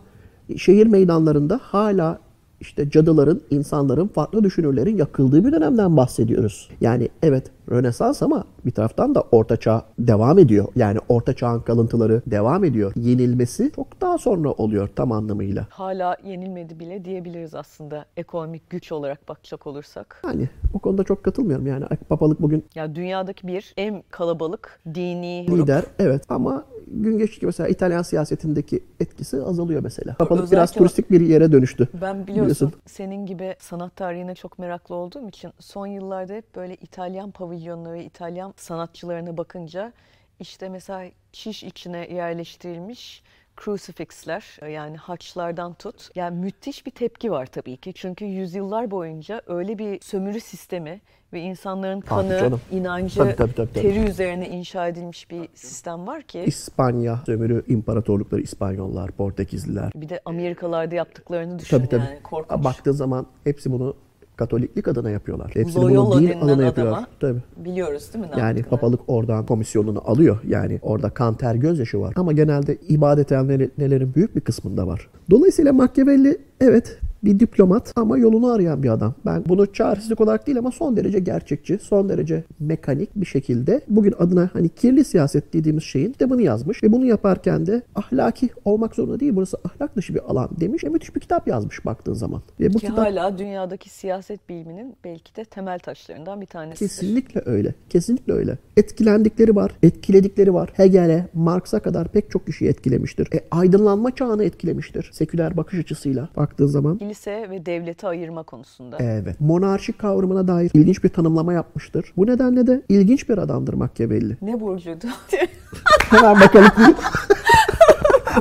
şehir 0.57 0.87
meydanlarında 0.87 1.59
hala 1.63 2.19
işte 2.61 2.89
cadıların, 2.89 3.41
insanların, 3.49 4.07
farklı 4.07 4.43
düşünürlerin 4.43 4.97
yakıldığı 4.97 5.45
bir 5.45 5.51
dönemden 5.51 5.97
bahsediyoruz. 5.97 6.69
Yani 6.81 7.09
evet 7.23 7.51
Rönesans 7.71 8.23
ama 8.23 8.43
bir 8.65 8.71
taraftan 8.71 9.15
da 9.15 9.23
Orta 9.31 9.57
Çağ 9.57 9.85
devam 9.99 10.39
ediyor. 10.39 10.67
Yani 10.75 10.99
Orta 11.09 11.33
Çağ'ın 11.33 11.59
kalıntıları 11.59 12.21
devam 12.27 12.63
ediyor. 12.63 12.91
Yenilmesi 12.95 13.71
çok 13.75 14.01
daha 14.01 14.17
sonra 14.17 14.51
oluyor 14.51 14.89
tam 14.95 15.11
anlamıyla. 15.11 15.67
hala 15.69 16.17
yenilmedi 16.25 16.79
bile 16.79 17.05
diyebiliriz 17.05 17.55
aslında 17.55 18.05
ekonomik 18.17 18.69
güç 18.69 18.91
olarak 18.91 19.29
bakacak 19.29 19.67
olursak. 19.67 20.21
Yani 20.27 20.49
o 20.73 20.79
konuda 20.79 21.03
çok 21.03 21.23
katılmıyorum. 21.23 21.67
Yani 21.67 21.85
papalık 22.09 22.41
bugün 22.41 22.65
Ya 22.75 22.95
dünyadaki 22.95 23.47
bir 23.47 23.73
en 23.77 24.03
kalabalık 24.09 24.79
dini 24.95 25.45
grup. 25.47 25.59
lider 25.59 25.83
evet 25.99 26.21
ama 26.29 26.63
gün 26.87 27.17
geçtikçe 27.17 27.45
mesela 27.45 27.69
İtalyan 27.69 28.01
siyasetindeki 28.01 28.83
etkisi 28.99 29.41
azalıyor 29.41 29.83
mesela. 29.83 30.13
Papalık 30.13 30.41
biraz 30.51 30.63
Özellikle- 30.69 30.77
turistik 30.79 31.11
bir 31.11 31.21
yere 31.21 31.51
dönüştü. 31.51 31.87
Ben 32.01 32.27
biliyorsun 32.47 32.81
senin 32.85 33.25
gibi 33.25 33.55
sanat 33.59 33.95
tarihine 33.95 34.35
çok 34.35 34.59
meraklı 34.59 34.95
olduğum 34.95 35.29
için 35.29 35.53
son 35.59 35.87
yıllarda 35.87 36.33
hep 36.33 36.55
böyle 36.55 36.75
İtalyan 36.75 37.31
pavilyonları 37.31 37.93
ve 37.93 38.05
İtalyan 38.05 38.53
sanatçılarına 38.57 39.37
bakınca 39.37 39.93
işte 40.39 40.69
mesela 40.69 41.11
çiş 41.31 41.63
içine 41.63 42.07
yerleştirilmiş 42.13 43.23
crucifixler 43.63 44.57
yani 44.71 44.97
haçlardan 44.97 45.73
tut. 45.73 46.09
Yani 46.15 46.39
müthiş 46.39 46.85
bir 46.85 46.91
tepki 46.91 47.31
var 47.31 47.45
tabii 47.45 47.77
ki. 47.77 47.93
Çünkü 47.93 48.25
yüzyıllar 48.25 48.91
boyunca 48.91 49.41
öyle 49.47 49.77
bir 49.77 50.01
sömürü 50.01 50.39
sistemi 50.39 51.01
ve 51.33 51.41
insanların 51.41 52.01
kanı, 52.01 52.35
Ah, 52.35 52.39
canım. 52.39 52.61
inancı, 52.71 53.17
Tabii, 53.19 53.35
tabii, 53.35 53.53
tabii, 53.55 53.73
tabii. 53.73 53.81
teri 53.81 53.99
üzerine 54.09 54.49
inşa 54.49 54.87
edilmiş 54.87 55.31
bir 55.31 55.49
sistem 55.53 56.07
var 56.07 56.21
ki. 56.23 56.39
İspanya 56.45 57.21
sömürü 57.25 57.63
imparatorlukları 57.67 58.41
İspanyollar, 58.41 59.11
Portekizliler. 59.11 59.91
Bir 59.95 60.09
de 60.09 60.21
Amerikalarda 60.25 60.95
yaptıklarını 60.95 61.59
düşün 61.59 61.77
Tabii 61.77 61.89
tabii. 61.89 62.05
yani 62.05 62.23
korkunç. 62.23 62.63
Baktığın 62.63 62.91
zaman 62.91 63.25
hepsi 63.43 63.71
bunu 63.71 63.95
Katoliklik 64.37 64.87
adına 64.87 65.09
yapıyorlar. 65.09 65.51
Hepsi 65.53 65.79
Loyola 65.79 66.11
bunu 66.11 66.21
din 66.21 66.39
adına 66.39 66.63
yapıyorlar. 66.63 67.05
Tabii. 67.19 67.39
Biliyoruz 67.57 68.13
değil 68.13 68.25
mi? 68.25 68.31
ne 68.35 68.41
Yani 68.41 68.63
papalık 68.63 68.99
oradan 69.07 69.45
komisyonunu 69.45 70.01
alıyor. 70.05 70.39
Yani 70.47 70.79
orada 70.81 71.09
kan 71.09 71.33
ter 71.33 71.55
gözyaşı 71.55 71.99
var. 71.99 72.13
Ama 72.15 72.31
genelde 72.31 72.75
ibadet 72.75 73.31
edenlerin 73.31 74.13
büyük 74.15 74.35
bir 74.35 74.41
kısmında 74.41 74.87
var. 74.87 75.07
Dolayısıyla 75.29 75.73
Machiavelli 75.73 76.37
evet 76.61 76.99
bir 77.23 77.39
diplomat 77.39 77.93
ama 77.95 78.17
yolunu 78.17 78.51
arayan 78.51 78.83
bir 78.83 78.89
adam. 78.89 79.13
Ben 79.25 79.43
bunu 79.45 79.73
çaresizlik 79.73 80.21
olarak 80.21 80.47
değil 80.47 80.59
ama 80.59 80.71
son 80.71 80.97
derece 80.97 81.19
gerçekçi, 81.19 81.79
son 81.81 82.09
derece 82.09 82.43
mekanik 82.59 83.15
bir 83.15 83.25
şekilde 83.25 83.81
bugün 83.87 84.13
adına 84.19 84.49
hani 84.53 84.69
kirli 84.69 85.05
siyaset 85.05 85.53
dediğimiz 85.53 85.83
şeyin 85.83 86.11
kitabını 86.11 86.41
yazmış 86.41 86.83
ve 86.83 86.91
bunu 86.91 87.05
yaparken 87.05 87.65
de 87.65 87.81
ahlaki 87.95 88.49
olmak 88.65 88.95
zorunda 88.95 89.19
değil 89.19 89.35
burası 89.35 89.57
ahlak 89.63 89.95
dışı 89.95 90.15
bir 90.15 90.21
alan 90.31 90.49
demiş. 90.59 90.83
E, 90.83 90.89
müthiş 90.89 91.15
bir 91.15 91.19
kitap 91.19 91.47
yazmış 91.47 91.85
baktığın 91.85 92.13
zaman. 92.13 92.41
Ve 92.59 92.73
bu 92.73 92.79
Ki 92.79 92.87
kitap 92.87 92.97
hala 92.97 93.37
dünyadaki 93.37 93.89
siyaset 93.89 94.49
biliminin 94.49 94.95
belki 95.03 95.35
de 95.35 95.45
temel 95.45 95.79
taşlarından 95.79 96.41
bir 96.41 96.45
tanesi. 96.45 96.79
Kesinlikle 96.79 97.41
öyle. 97.45 97.75
Kesinlikle 97.89 98.33
öyle. 98.33 98.57
Etkilendikleri 98.77 99.55
var, 99.55 99.71
etkiledikleri 99.83 100.53
var. 100.53 100.69
Hegel'e, 100.73 101.27
Marx'a 101.33 101.79
kadar 101.79 102.07
pek 102.07 102.31
çok 102.31 102.45
kişiyi 102.45 102.69
etkilemiştir. 102.69 103.27
E, 103.33 103.39
aydınlanma 103.51 104.15
çağını 104.15 104.43
etkilemiştir. 104.43 105.09
Seküler 105.13 105.57
bakış 105.57 105.79
açısıyla 105.79 106.29
baktığın 106.35 106.67
zaman. 106.67 106.99
Kilise 107.07 107.49
ve 107.49 107.65
devleti 107.65 108.07
ayırma 108.07 108.43
konusunda. 108.43 108.97
Evet. 108.99 109.41
Monarşi 109.41 109.93
kavramına 109.93 110.47
dair 110.47 110.71
ilginç 110.73 111.03
bir 111.03 111.09
tanımlama 111.09 111.53
yapmıştır. 111.53 112.13
Bu 112.17 112.27
nedenle 112.27 112.67
de 112.67 112.81
ilginç 112.89 113.29
bir 113.29 113.37
adamdır 113.37 113.73
Machiavelli. 113.73 114.37
Ne 114.41 114.61
burcuydu? 114.61 115.05
Hemen 116.09 116.41
bakalım. 116.41 116.71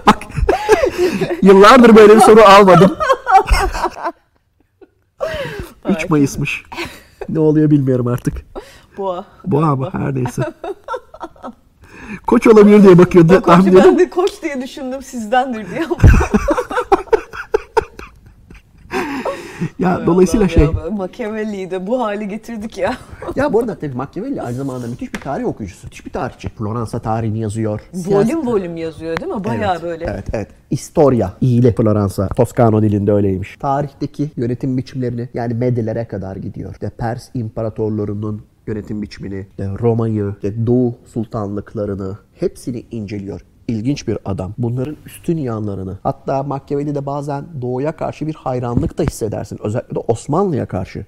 Bak. 0.06 0.18
Yıllardır 1.42 1.96
böyle 1.96 2.16
bir 2.16 2.20
soru 2.20 2.40
almadım. 2.40 2.96
3 5.88 6.10
Mayıs'mış. 6.10 6.64
Ne 7.28 7.38
oluyor 7.38 7.70
bilmiyorum 7.70 8.06
artık. 8.06 8.34
Boğa. 8.98 9.24
Bu 9.44 9.58
ama 9.58 9.94
her 9.94 10.14
neyse. 10.14 10.42
Koç 12.26 12.46
olabilir 12.46 12.82
diye 12.82 12.98
bakıyordu. 12.98 13.42
Koç, 13.42 13.66
ben 13.66 13.98
de 13.98 14.10
koç 14.10 14.42
diye 14.42 14.62
düşündüm 14.62 15.02
sizdendir 15.02 15.70
diye. 15.70 15.86
Ya 19.78 20.06
dolayısıyla 20.06 20.46
Allah'ım 20.46 20.86
şey. 20.86 20.96
Machiavelli'yi 20.96 21.70
de 21.70 21.86
bu 21.86 22.00
hale 22.00 22.24
getirdik 22.24 22.78
ya. 22.78 22.96
Ya 23.36 23.52
bu 23.52 23.60
arada 23.60 23.78
tabii 23.78 23.94
Machiavelli 23.94 24.42
aynı 24.42 24.56
zamanda 24.56 24.86
müthiş 24.86 25.14
bir 25.14 25.20
tarih 25.20 25.46
okuyucusu. 25.46 25.86
Müthiş 25.86 26.06
bir 26.06 26.10
tarihçi. 26.10 26.48
Floransa 26.48 26.98
tarihini 26.98 27.38
yazıyor. 27.38 27.80
volüm 27.94 28.46
volüm 28.46 28.76
yazıyor 28.76 29.16
değil 29.16 29.32
mi? 29.32 29.44
Bayağı 29.44 29.72
Evet, 29.72 29.82
böyle. 29.82 30.04
Evet, 30.04 30.24
evet. 30.32 30.48
Historia. 30.70 31.32
İyile 31.40 31.72
Floransa. 31.72 32.28
Toskano 32.28 32.82
dilinde 32.82 33.12
öyleymiş. 33.12 33.56
Tarihteki 33.60 34.30
yönetim 34.36 34.76
biçimlerini 34.78 35.28
yani 35.34 35.54
Medelere 35.54 36.04
kadar 36.04 36.36
gidiyor. 36.36 36.72
İşte 36.72 36.90
Pers 36.90 37.28
imparatorlarının 37.34 38.42
yönetim 38.66 39.02
biçimini, 39.02 39.46
işte 39.50 39.70
Roma'yı, 39.80 40.34
işte 40.34 40.66
Doğu 40.66 40.94
sultanlıklarını 41.06 42.18
hepsini 42.40 42.84
inceliyor. 42.90 43.40
İlginç 43.68 44.08
bir 44.08 44.18
adam. 44.24 44.54
Bunların 44.58 44.96
üstün 45.06 45.36
yanlarını. 45.36 45.98
Hatta 46.02 46.42
Machiavelli'de 46.42 47.06
bazen 47.06 47.44
Doğu'ya 47.62 47.92
karşı 47.96 48.26
bir 48.26 48.34
hayranlık 48.34 48.98
da 48.98 49.02
hissedersin. 49.02 49.58
Özellikle 49.62 49.94
de 49.94 49.98
Osmanlı'ya 50.08 50.66
karşı. 50.66 51.06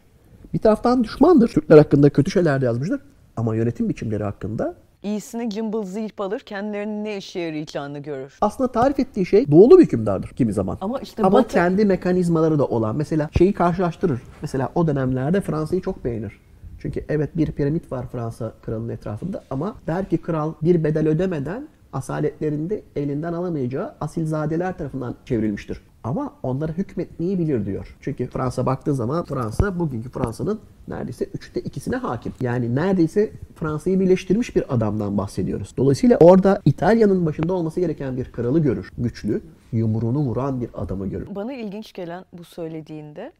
Bir 0.54 0.58
taraftan 0.58 1.04
düşmandır. 1.04 1.48
Türkler 1.48 1.78
hakkında 1.78 2.10
kötü 2.10 2.30
şeyler 2.30 2.60
de 2.60 2.64
yazmıştır. 2.64 3.00
Ama 3.36 3.56
yönetim 3.56 3.88
biçimleri 3.88 4.24
hakkında 4.24 4.74
İyisini 5.02 5.50
cımbıl 5.50 5.84
zilp 5.84 6.20
alır, 6.20 6.40
kendilerinin 6.40 7.04
ne 7.04 7.16
işe 7.16 7.40
yarayacağını 7.40 7.98
görür. 7.98 8.38
aslında 8.40 8.72
tarif 8.72 8.98
ettiği 9.00 9.26
şey 9.26 9.50
doğulu 9.50 9.78
bir 9.78 9.84
hükümdardır 9.84 10.28
kimi 10.28 10.52
zaman. 10.52 10.78
Ama 10.80 10.98
işte 10.98 11.22
Ama 11.22 11.38
Batı- 11.38 11.48
kendi 11.54 11.84
mekanizmaları 11.84 12.58
da 12.58 12.64
olan. 12.66 12.96
Mesela 12.96 13.30
şeyi 13.38 13.52
karşılaştırır. 13.52 14.20
Mesela 14.42 14.68
o 14.74 14.86
dönemlerde 14.86 15.40
Fransa'yı 15.40 15.82
çok 15.82 16.04
beğenir. 16.04 16.32
Çünkü 16.78 17.04
evet 17.08 17.36
bir 17.36 17.52
piramit 17.52 17.92
var 17.92 18.06
Fransa 18.12 18.52
kralının 18.62 18.88
etrafında 18.88 19.44
ama 19.50 19.74
der 19.86 20.08
ki 20.08 20.16
kral 20.18 20.52
bir 20.62 20.84
bedel 20.84 21.08
ödemeden 21.08 21.68
asaletlerinde 21.98 22.82
elinden 22.96 23.32
alamayacağı 23.32 23.94
asilzadeler 24.00 24.78
tarafından 24.78 25.14
çevrilmiştir. 25.24 25.80
Ama 26.04 26.34
onlara 26.42 26.72
hükmetmeyi 26.72 27.38
bilir 27.38 27.66
diyor. 27.66 27.96
Çünkü 28.00 28.26
Fransa 28.26 28.66
baktığı 28.66 28.94
zaman 28.94 29.24
Fransa 29.24 29.78
bugünkü 29.78 30.10
Fransa'nın 30.10 30.60
neredeyse 30.88 31.24
üçte 31.24 31.60
ikisine 31.60 31.96
hakim. 31.96 32.32
Yani 32.40 32.74
neredeyse 32.74 33.32
Fransa'yı 33.54 34.00
birleştirmiş 34.00 34.56
bir 34.56 34.74
adamdan 34.74 35.18
bahsediyoruz. 35.18 35.74
Dolayısıyla 35.76 36.16
orada 36.20 36.60
İtalya'nın 36.64 37.26
başında 37.26 37.52
olması 37.52 37.80
gereken 37.80 38.16
bir 38.16 38.32
kralı 38.32 38.60
görür. 38.60 38.92
Güçlü, 38.98 39.42
yumruğunu 39.72 40.18
vuran 40.18 40.60
bir 40.60 40.70
adamı 40.74 41.06
görür. 41.06 41.28
Bana 41.34 41.52
ilginç 41.52 41.92
gelen 41.92 42.24
bu 42.32 42.44
söylediğinde 42.44 43.32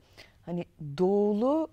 hani 0.47 0.65
doğulu 0.99 1.69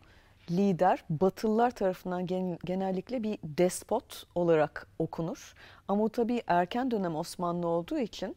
lider 0.52 1.04
Batılılar 1.10 1.72
tarafından 1.72 2.26
gen- 2.28 2.58
genellikle 2.66 3.24
bir 3.24 3.40
despot 3.44 4.24
olarak 4.36 4.88
okunur. 5.00 5.54
Ama 5.88 6.10
tabii 6.10 6.42
erken 6.48 6.92
dönem 6.92 7.16
Osmanlı 7.16 7.68
olduğu 7.68 8.00
için 8.00 8.36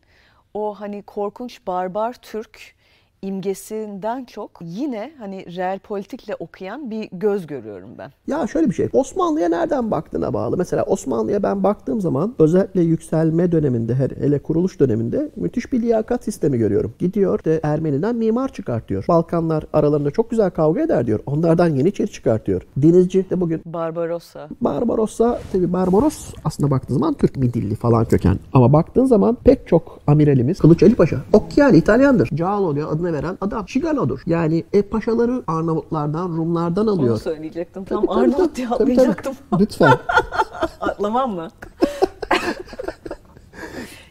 o 0.54 0.74
hani 0.80 1.02
korkunç 1.02 1.66
barbar 1.66 2.12
Türk 2.12 2.74
imgesinden 3.22 4.24
çok 4.24 4.50
yine 4.61 5.12
hani 5.18 5.57
real 5.57 5.78
politikle 5.78 6.35
okuyan 6.38 6.90
bir 6.90 7.09
göz 7.12 7.46
görüyorum 7.46 7.90
ben. 7.98 8.11
Ya 8.26 8.46
şöyle 8.46 8.68
bir 8.68 8.74
şey. 8.74 8.88
Osmanlı'ya 8.92 9.48
nereden 9.48 9.90
baktığına 9.90 10.35
bağlı. 10.35 10.57
Mesela 10.57 10.83
Osmanlı'ya 10.83 11.42
ben 11.42 11.62
baktığım 11.62 12.00
zaman 12.00 12.35
özellikle 12.38 12.81
yükselme 12.83 13.52
döneminde, 13.52 13.94
hele- 13.94 14.38
kuruluş 14.38 14.81
döneminde 14.81 15.31
müthiş 15.37 15.72
bir 15.72 15.83
liyakat 15.83 16.24
sistemi 16.24 16.59
görüyorum. 16.59 16.94
Gidiyor 16.98 17.44
de 17.44 17.61
Ermeni'den 17.62 18.16
mimar 18.16 18.52
çıkartıyor. 18.52 19.04
Balkanlar 19.09 19.64
aralarında 19.72 20.11
çok 20.11 20.31
güzel 20.31 20.50
kavga 20.50 20.81
eder 20.81 21.07
diyor. 21.07 21.20
Onlardan 21.26 21.68
yeniçeri 21.68 22.11
çıkartıyor. 22.11 22.62
Denizci 22.76 23.31
de 23.31 23.40
bugün 23.40 23.62
Barbarossa. 23.66 24.48
Barbarossa 24.61 25.40
tabi 25.52 25.72
Barbaros 25.72 26.35
aslında 26.44 26.70
baktığın 26.70 26.94
zaman 26.94 27.14
Türk 27.14 27.37
Midilli 27.37 27.74
falan 27.74 28.04
köken. 28.04 28.38
Ama 28.52 28.72
baktığın 28.72 29.04
zaman 29.04 29.35
pek 29.44 29.66
çok 29.68 30.00
amiralimiz 30.07 30.59
Kılıç 30.59 30.83
Ali 30.83 30.94
Paşa. 30.94 31.16
Occhiali 31.33 31.76
İtalyandır. 31.76 32.28
Giallo 32.33 32.74
diye 32.74 32.85
adını 33.08 33.22
veren 33.22 33.38
adam 33.40 33.68
Şigalo'dur. 33.68 34.20
Yani 34.26 34.64
e, 34.72 34.82
paşaları 34.82 35.42
Arnavutlardan, 35.46 36.28
Rumlardan 36.28 36.86
alıyor. 36.86 37.12
Onu 37.12 37.18
söyleyecektim. 37.18 37.84
Tam 37.84 38.06
tabii, 38.06 38.12
Arnavut 38.12 38.36
tabii. 38.36 38.54
diye 38.56 38.68
Tabii, 38.68 38.78
tabii. 38.78 38.92
atlayacaktım. 38.92 39.34
Lütfen. 39.60 39.92
Atlamam 40.80 41.34
mı? 41.34 41.48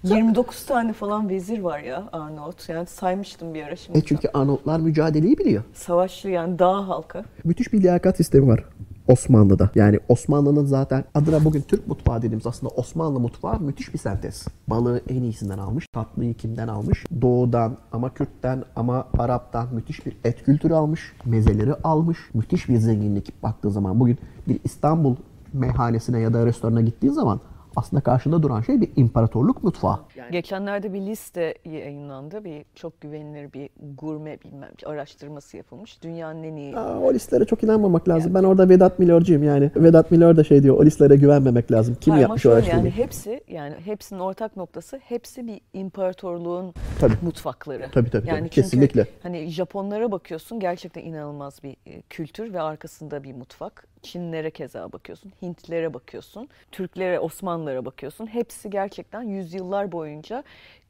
29 0.04 0.66
tane 0.66 0.94
falan 0.94 1.30
vezir 1.30 1.60
var 1.60 1.80
ya 1.80 2.10
Arnavut. 2.12 2.70
Yani 2.70 2.88
saymıştım 2.88 3.54
bir 3.54 3.64
ara 3.64 3.76
şimdi. 3.76 3.98
E 3.98 4.02
çünkü 4.02 4.30
Arnavutlar 4.34 4.80
mücadeleyi 4.80 5.38
biliyor. 5.38 5.64
Savaşçı 5.74 6.30
yani 6.30 6.60
dağ 6.60 6.88
halkı. 6.88 7.24
Müthiş 7.44 7.74
bir 7.74 7.82
liyakat 7.82 8.18
sistemi 8.18 8.48
var 8.48 8.64
Osmanlı'da. 9.08 9.70
Yani 9.76 10.00
Osmanlı'nın 10.10 10.66
zaten 10.66 11.04
adına 11.14 11.46
bugün 11.46 11.62
Türk 11.62 11.88
mutfağı 11.88 12.18
dediğimiz 12.18 12.48
aslında 12.48 12.74
Osmanlı 12.74 13.20
mutfağı 13.20 13.60
müthiş 13.60 13.94
bir 13.94 14.00
sentez. 14.00 14.48
Balığı 14.68 15.02
en 15.10 15.24
iyisinden 15.24 15.58
almış, 15.58 15.88
tatlıyı 15.94 16.34
kimden 16.34 16.68
almış? 16.68 17.06
Doğudan 17.22 17.78
ama 17.92 18.14
Kürt'ten 18.14 18.64
ama 18.76 19.08
Arap'tan 19.18 19.68
müthiş 19.76 20.06
bir 20.06 20.18
et 20.24 20.44
kültürü 20.44 20.74
almış, 20.74 21.14
mezeleri 21.26 21.74
almış. 21.74 22.18
Müthiş 22.34 22.70
bir 22.70 22.78
zenginlik 22.78 23.44
baktığı 23.44 23.72
zaman 23.72 24.00
bugün 24.00 24.18
bir 24.48 24.60
İstanbul 24.64 25.16
meyhanesine 25.54 26.20
ya 26.20 26.34
da 26.34 26.46
restorana 26.46 26.82
gittiğin 26.82 27.14
zaman 27.14 27.40
aslında 27.78 28.02
karşında 28.02 28.44
duran 28.44 28.62
şey 28.62 28.82
bir 28.82 28.90
imparatorluk 28.96 29.64
mutfağı. 29.64 30.00
Geçenlerde 30.32 30.94
bir 30.94 31.02
liste 31.02 31.54
yayınlandı. 31.66 32.44
Bir 32.44 32.66
çok 32.76 33.02
güvenilir 33.02 33.54
bir 33.54 33.70
gurme 33.98 34.38
bilmem 34.46 34.70
bir 34.80 34.90
araştırması 34.90 35.58
yapılmış. 35.58 36.04
Dünyanın 36.04 36.44
en 36.44 36.56
iyi 36.56 36.78
Aa, 36.78 37.00
o 37.00 37.14
listelere 37.14 37.46
çok 37.46 37.64
inanmamak 37.64 38.10
lazım. 38.10 38.34
Ben 38.34 38.44
orada 38.44 38.70
Vedat 38.70 39.00
Milor'cuyum 39.00 39.44
yani. 39.44 39.72
Vedat 39.76 40.12
Milor 40.12 40.38
da 40.38 40.44
şey 40.44 40.64
diyor, 40.64 40.78
o 40.78 40.86
listelere 40.86 41.16
güvenmemek 41.16 41.72
lazım. 41.72 41.98
Kim 42.02 42.12
Hayır, 42.12 42.22
yapmış 42.22 42.46
o 42.46 42.52
araştırmayı? 42.52 42.86
yani 42.86 42.96
hepsi 42.96 43.42
yani 43.48 43.76
hepsinin 43.86 44.20
ortak 44.20 44.58
noktası 44.58 44.98
hepsi 45.04 45.48
bir 45.48 45.62
imparatorluğun 45.74 46.74
Tabii. 47.00 47.14
mutfakları. 47.22 47.90
Tabii, 47.92 48.10
tabii, 48.10 48.28
Yani 48.28 48.40
tabii. 48.40 48.50
Kesinlikle. 48.50 49.08
Hani 49.24 49.48
Japonlara 49.48 50.12
bakıyorsun 50.12 50.60
gerçekten 50.60 51.02
inanılmaz 51.02 51.64
bir 51.64 51.76
e, 51.86 52.02
kültür 52.02 52.54
ve 52.54 52.62
arkasında 52.62 53.24
bir 53.24 53.34
mutfak. 53.34 53.88
Çinlere 54.02 54.52
keza 54.52 54.92
bakıyorsun, 54.92 55.32
Hintlere 55.42 55.94
bakıyorsun, 55.94 56.50
Türklere, 56.72 57.20
Osmanlılara 57.20 57.86
bakıyorsun. 57.86 58.28
Hepsi 58.28 58.70
gerçekten 58.70 59.22
yüzyıllar 59.22 59.92
boyunca 59.92 60.44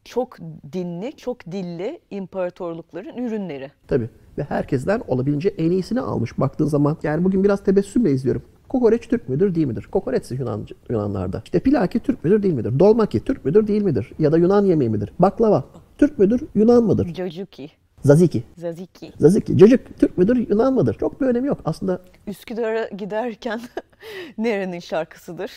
çok 0.06 0.38
dinli, 0.74 1.14
çok 1.18 1.46
dilli 1.46 2.00
imparatorlukların 2.12 3.18
ürünleri. 3.18 3.72
Tabii. 3.88 4.10
Ve 4.38 4.44
herkesten 4.44 5.02
olabildiğince 5.08 5.50
en 5.50 5.72
iyisini 5.72 6.02
almış 6.02 6.40
baktığın 6.40 6.66
zaman. 6.66 6.98
Yani 7.04 7.24
bugün 7.24 7.44
biraz 7.44 7.64
tebessümle 7.64 8.12
izliyorum. 8.12 8.42
Kokoreç 8.70 9.08
Türk 9.08 9.30
müdür 9.30 9.56
değil 9.56 9.68
midir? 9.68 9.88
Kokoreç 9.92 10.32
Yunan, 10.32 10.68
Yunanlarda. 10.90 11.42
İşte 11.46 11.60
pilaki 11.60 12.00
Türk 12.00 12.24
müdür 12.24 12.44
değil 12.44 12.54
midir? 12.54 12.80
Dolmaki 12.80 13.24
Türk 13.24 13.46
müdür 13.46 13.68
değil 13.68 13.82
midir? 13.82 14.12
Ya 14.20 14.32
da 14.32 14.38
Yunan 14.38 14.66
yemeği 14.66 14.90
midir? 14.90 15.14
Baklava 15.20 15.66
Türk 15.98 16.20
müdür 16.20 16.42
Yunan 16.56 16.84
mıdır? 16.84 17.14
Cacuki, 17.14 17.72
Zaziki. 18.04 18.44
Zaziki. 18.58 19.14
Zaziki. 19.20 19.58
Cacık 19.58 20.00
Türk 20.00 20.18
müdür 20.18 20.50
Yunan 20.50 20.74
mıdır? 20.74 20.94
Çok 20.94 21.22
bir 21.22 21.26
önemi 21.26 21.48
yok. 21.48 21.60
Aslında 21.66 22.02
Üsküdar'a 22.28 22.88
giderken 22.88 23.62
nerenin 24.38 24.80
şarkısıdır? 24.80 25.52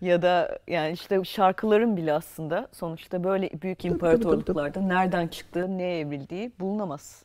Ya 0.00 0.22
da 0.22 0.58
yani 0.68 0.92
işte 0.92 1.24
şarkıların 1.24 1.96
bile 1.96 2.12
aslında 2.12 2.68
sonuçta 2.72 3.24
böyle 3.24 3.50
büyük 3.62 3.84
imparatorluklarda 3.84 4.80
nereden 4.80 5.28
çıktığı, 5.28 5.78
neye 5.78 5.98
evrildiği 5.98 6.52
bulunamaz. 6.60 7.22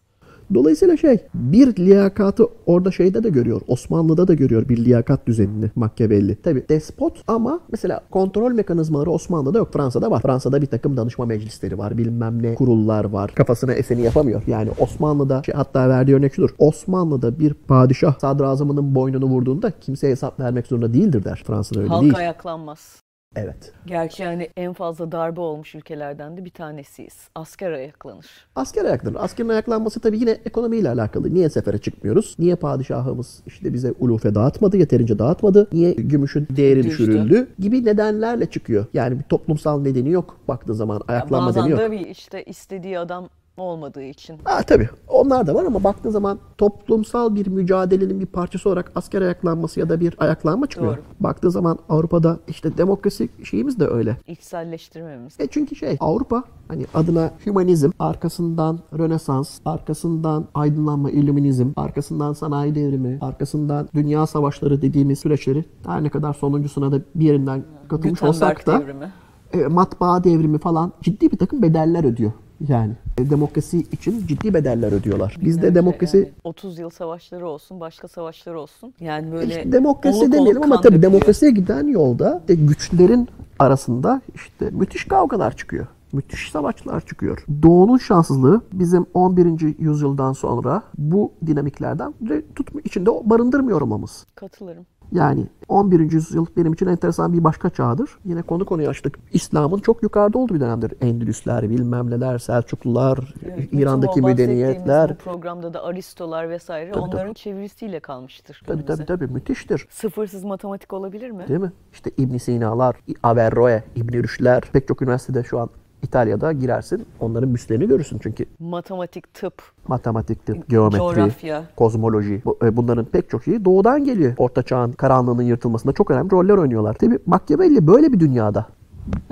Dolayısıyla 0.54 0.98
şey 0.98 1.18
bir 1.34 1.76
liyakatı 1.76 2.48
orada 2.66 2.92
şeyde 2.92 3.24
de 3.24 3.30
görüyor. 3.30 3.62
Osmanlı'da 3.68 4.28
da 4.28 4.34
görüyor 4.34 4.70
bir 4.70 4.86
liyakat 4.86 5.28
düzenini 5.28 5.72
Machiavelli. 5.76 6.36
Tabi 6.36 6.70
despot 6.70 7.22
ama 7.28 7.60
mesela 7.72 8.02
kontrol 8.12 8.52
mekanizmaları 8.52 9.12
Osmanlı'da 9.12 9.58
yok. 9.58 9.74
Fransa'da 9.74 10.12
var. 10.12 10.22
Fransa'da 10.22 10.62
bir 10.62 10.68
takım 10.68 10.98
danışma 10.98 11.26
meclisleri 11.26 11.78
var. 11.78 11.98
Bilmem 11.98 12.44
ne 12.44 12.56
kurullar 12.56 13.06
var. 13.06 13.32
Kafasına 13.36 13.74
eseni 13.74 14.02
yapamıyor. 14.02 14.42
Yani 14.48 14.70
Osmanlı'da 14.80 15.42
şey, 15.46 15.56
hatta 15.56 15.90
verdiği 15.90 16.16
örnek 16.16 16.34
şudur. 16.34 16.50
Osmanlı'da 16.58 17.40
bir 17.40 17.54
padişah 17.54 18.20
sadrazamının 18.20 18.96
boynunu 18.96 19.26
vurduğunda 19.26 19.72
kimseye 19.72 20.12
hesap 20.12 20.40
vermek 20.40 20.68
zorunda 20.68 20.94
değildir 20.94 21.24
der. 21.24 21.44
Fransa'da 21.48 21.80
öyle 21.80 21.90
Halk 21.90 22.02
değil. 22.02 22.18
ayaklanmaz. 22.18 23.05
Evet. 23.36 23.74
Gerçi 23.86 24.24
yani 24.24 24.50
en 24.58 24.74
fazla 24.74 25.12
darbe 25.12 25.42
olmuş 25.42 25.76
ülkelerden 25.76 26.38
de 26.38 26.46
bir 26.46 26.50
tanesiyiz. 26.50 27.28
Asker 27.36 27.72
ayaklanır. 27.72 28.26
Asker 28.56 28.86
ayaklanır. 28.86 29.18
Askerin 29.20 29.50
ayaklanması 29.50 30.00
tabii 30.00 30.20
yine 30.20 30.32
ekonomiyle 30.32 30.90
alakalı. 30.90 31.34
Niye 31.34 31.50
sefere 31.50 31.78
çıkmıyoruz? 31.78 32.36
Niye 32.40 32.56
padişahımız 32.56 33.40
işte 33.46 33.74
bize 33.74 33.94
ulufe 34.00 34.36
dağıtmadı, 34.36 34.78
yeterince 34.78 35.20
dağıtmadı? 35.20 35.68
Niye 35.74 35.94
gümüşün 35.94 36.48
değeri 36.50 36.84
Düştü. 36.84 36.90
düşürüldü? 36.90 37.48
Gibi 37.60 37.86
nedenlerle 37.86 38.46
çıkıyor. 38.46 38.86
Yani 38.94 39.20
bir 39.20 39.24
toplumsal 39.24 39.82
nedeni 39.82 40.10
yok 40.10 40.38
baktığı 40.48 40.76
zaman. 40.76 41.02
Ayaklanma 41.08 41.50
nedeni 41.52 41.64
Bazen 41.64 41.70
yok. 41.72 41.80
de 41.80 41.92
bir 41.92 42.08
işte 42.08 42.44
istediği 42.44 43.00
adam 43.00 43.30
olmadığı 43.58 44.04
için. 44.04 44.38
Ha, 44.44 44.64
tabii 44.64 44.90
onlar 45.08 45.48
da 45.48 45.56
var 45.56 45.64
ama 45.66 45.84
baktığın 45.84 46.10
zaman 46.10 46.40
toplumsal 46.58 47.36
bir 47.36 47.48
mücadelenin 47.48 48.20
bir 48.20 48.26
parçası 48.26 48.70
olarak 48.70 48.92
asker 48.96 49.22
ayaklanması 49.22 49.80
ya 49.80 49.90
da 49.90 50.00
bir 50.00 50.16
ayaklanma 50.20 50.68
çıkmıyor. 50.68 50.98
Doğru. 50.98 51.04
Baktığı 51.20 51.52
zaman 51.52 51.78
Avrupa'da 51.90 52.40
işte 52.48 52.78
demokrasi 52.78 53.30
şeyimiz 53.44 53.80
de 53.80 53.88
öyle. 53.88 54.18
İçselleştirmemiz. 54.28 55.36
E 55.40 55.48
çünkü 55.48 55.76
şey 55.76 55.98
Avrupa 56.00 56.44
hani 56.68 56.86
adına 56.94 57.32
hümanizm, 57.46 57.90
arkasından 58.00 58.80
Rönesans, 58.98 59.60
arkasından 59.66 60.46
aydınlanma, 60.54 61.12
illüminizm, 61.12 61.72
arkasından 61.76 62.34
sanayi 62.34 62.76
devrimi, 62.76 63.18
arkasından 63.22 63.90
dünya 63.94 64.28
savaşları 64.28 64.82
dediğimiz 64.82 65.20
süreçleri 65.20 65.66
her 65.86 66.04
ne 66.04 66.10
kadar 66.10 66.34
sonuncusuna 66.34 66.92
da 66.92 67.00
bir 67.16 67.26
yerinden 67.26 67.64
katılmış 67.88 68.24
olsak 68.24 68.58
Gutenberg 68.58 68.84
da 68.84 68.88
devrimi. 68.88 69.12
e, 69.54 69.68
matbaa 69.68 70.24
devrimi 70.24 70.58
falan 70.58 70.92
ciddi 71.02 71.32
bir 71.32 71.38
takım 71.38 71.62
bedeller 71.62 72.04
ödüyor. 72.04 72.32
Yani 72.68 72.94
e, 73.18 73.30
demokrasi 73.30 73.80
için 73.80 74.28
ciddi 74.28 74.54
bedeller 74.54 74.92
ödüyorlar. 74.92 75.38
Bizde 75.42 75.62
Binlerce 75.62 75.76
demokrasi 75.76 76.18
yani 76.18 76.32
30 76.44 76.80
yıl 76.80 76.90
savaşları 76.90 77.48
olsun, 77.48 77.80
başka 77.80 78.08
savaşları 78.08 78.60
olsun. 78.60 78.94
Yani 79.00 79.32
böyle 79.32 79.48
işte 79.48 79.72
demokrasi 79.72 80.18
oluk 80.18 80.24
oluk 80.28 80.34
demeyelim 80.34 80.64
ama 80.64 80.76
kan 80.76 80.82
tabii 80.82 81.02
demokrasiye 81.02 81.52
giden 81.52 81.88
yolda 81.88 82.42
de 82.48 82.56
güçlerin 82.56 83.30
arasında 83.60 84.22
işte 84.36 84.70
müthiş 84.72 85.06
kavgalar 85.06 85.58
çıkıyor. 85.58 85.88
Müthiş 86.14 86.52
savaşlar 86.52 87.06
çıkıyor. 87.06 87.46
Doğu'nun 87.64 87.98
şanssızlığı 87.98 88.62
bizim 88.74 89.06
11. 89.14 89.76
yüzyıldan 89.80 90.34
sonra 90.34 90.82
bu 90.98 91.32
dinamiklerden 91.46 92.14
de 92.22 92.44
tutma, 92.56 92.82
içinde 92.84 93.10
barındırmıyor 93.24 93.82
olmamız. 93.82 94.26
Katılırım. 94.36 94.86
Yani 95.12 95.48
11. 95.68 96.12
yüzyıl 96.12 96.46
benim 96.58 96.74
için 96.74 96.88
enteresan 96.88 97.34
bir 97.34 97.44
başka 97.44 97.70
çağdır. 97.70 98.10
Yine 98.26 98.42
konu 98.42 98.66
konuyu 98.66 98.90
açtık. 98.90 99.20
İslam'ın 99.34 99.80
çok 99.80 100.04
yukarıda 100.04 100.38
olduğu 100.38 100.56
bir 100.56 100.60
dönemdir. 100.60 100.94
Endülüsler, 101.02 101.70
bilmem 101.70 102.10
neler, 102.10 102.38
Selçuklular, 102.38 103.34
Evet, 103.46 103.70
İran'daki 103.72 104.22
medeniyetler. 104.22 105.10
Bu 105.10 105.16
programda 105.16 105.74
da 105.74 105.84
Aristolar 105.84 106.50
vesaire 106.50 106.92
Tabii, 106.92 107.04
onların 107.04 107.34
çevirisiyle 107.34 108.00
kalmıştır. 108.00 108.62
Tabii 108.68 108.86
tabii 108.86 109.06
tabii 109.06 109.28
müthiştir. 109.28 109.88
Sıfırsız 109.90 110.44
matematik 110.44 110.94
olabilir 110.94 111.32
mi? 111.32 111.48
Değil 111.48 111.60
mi? 111.60 111.72
İşte 111.94 112.12
İbn 112.18 112.38
Sina'lar, 112.38 112.96
Averroe, 113.24 113.84
İbn 113.96 114.14
Rüşd'ler 114.14 114.64
pek 114.74 114.88
çok 114.88 115.02
üniversitede 115.02 115.44
şu 115.44 115.60
an 115.60 115.70
İtalya'da 116.06 116.52
girersin. 116.52 117.06
Onların 117.20 117.54
büstlerini 117.54 117.88
görürsün 117.88 118.20
çünkü 118.24 118.46
Matematik, 118.60 119.34
tıp, 119.34 119.54
matematiktir, 119.88 120.58
geometri, 120.70 120.98
coğrafya. 120.98 121.64
kozmoloji 121.76 122.42
e, 122.64 122.78
bunların 122.78 123.06
pek 123.06 123.30
çok 123.30 123.44
şeyi 123.44 123.66
doğudan 123.66 124.04
geliyor. 124.04 124.34
Orta 124.38 124.64
çağın 124.64 124.92
karanlığının 124.92 125.44
yırtılmasında 125.44 125.94
çok 125.94 126.12
önemli 126.12 126.32
roller 126.32 126.54
oynuyorlar. 126.58 126.94
Tabii 126.94 127.20
Machiavelli 127.26 127.88
böyle 127.88 128.14
bir 128.14 128.20
dünyada. 128.20 128.66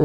Ee, 0.00 0.04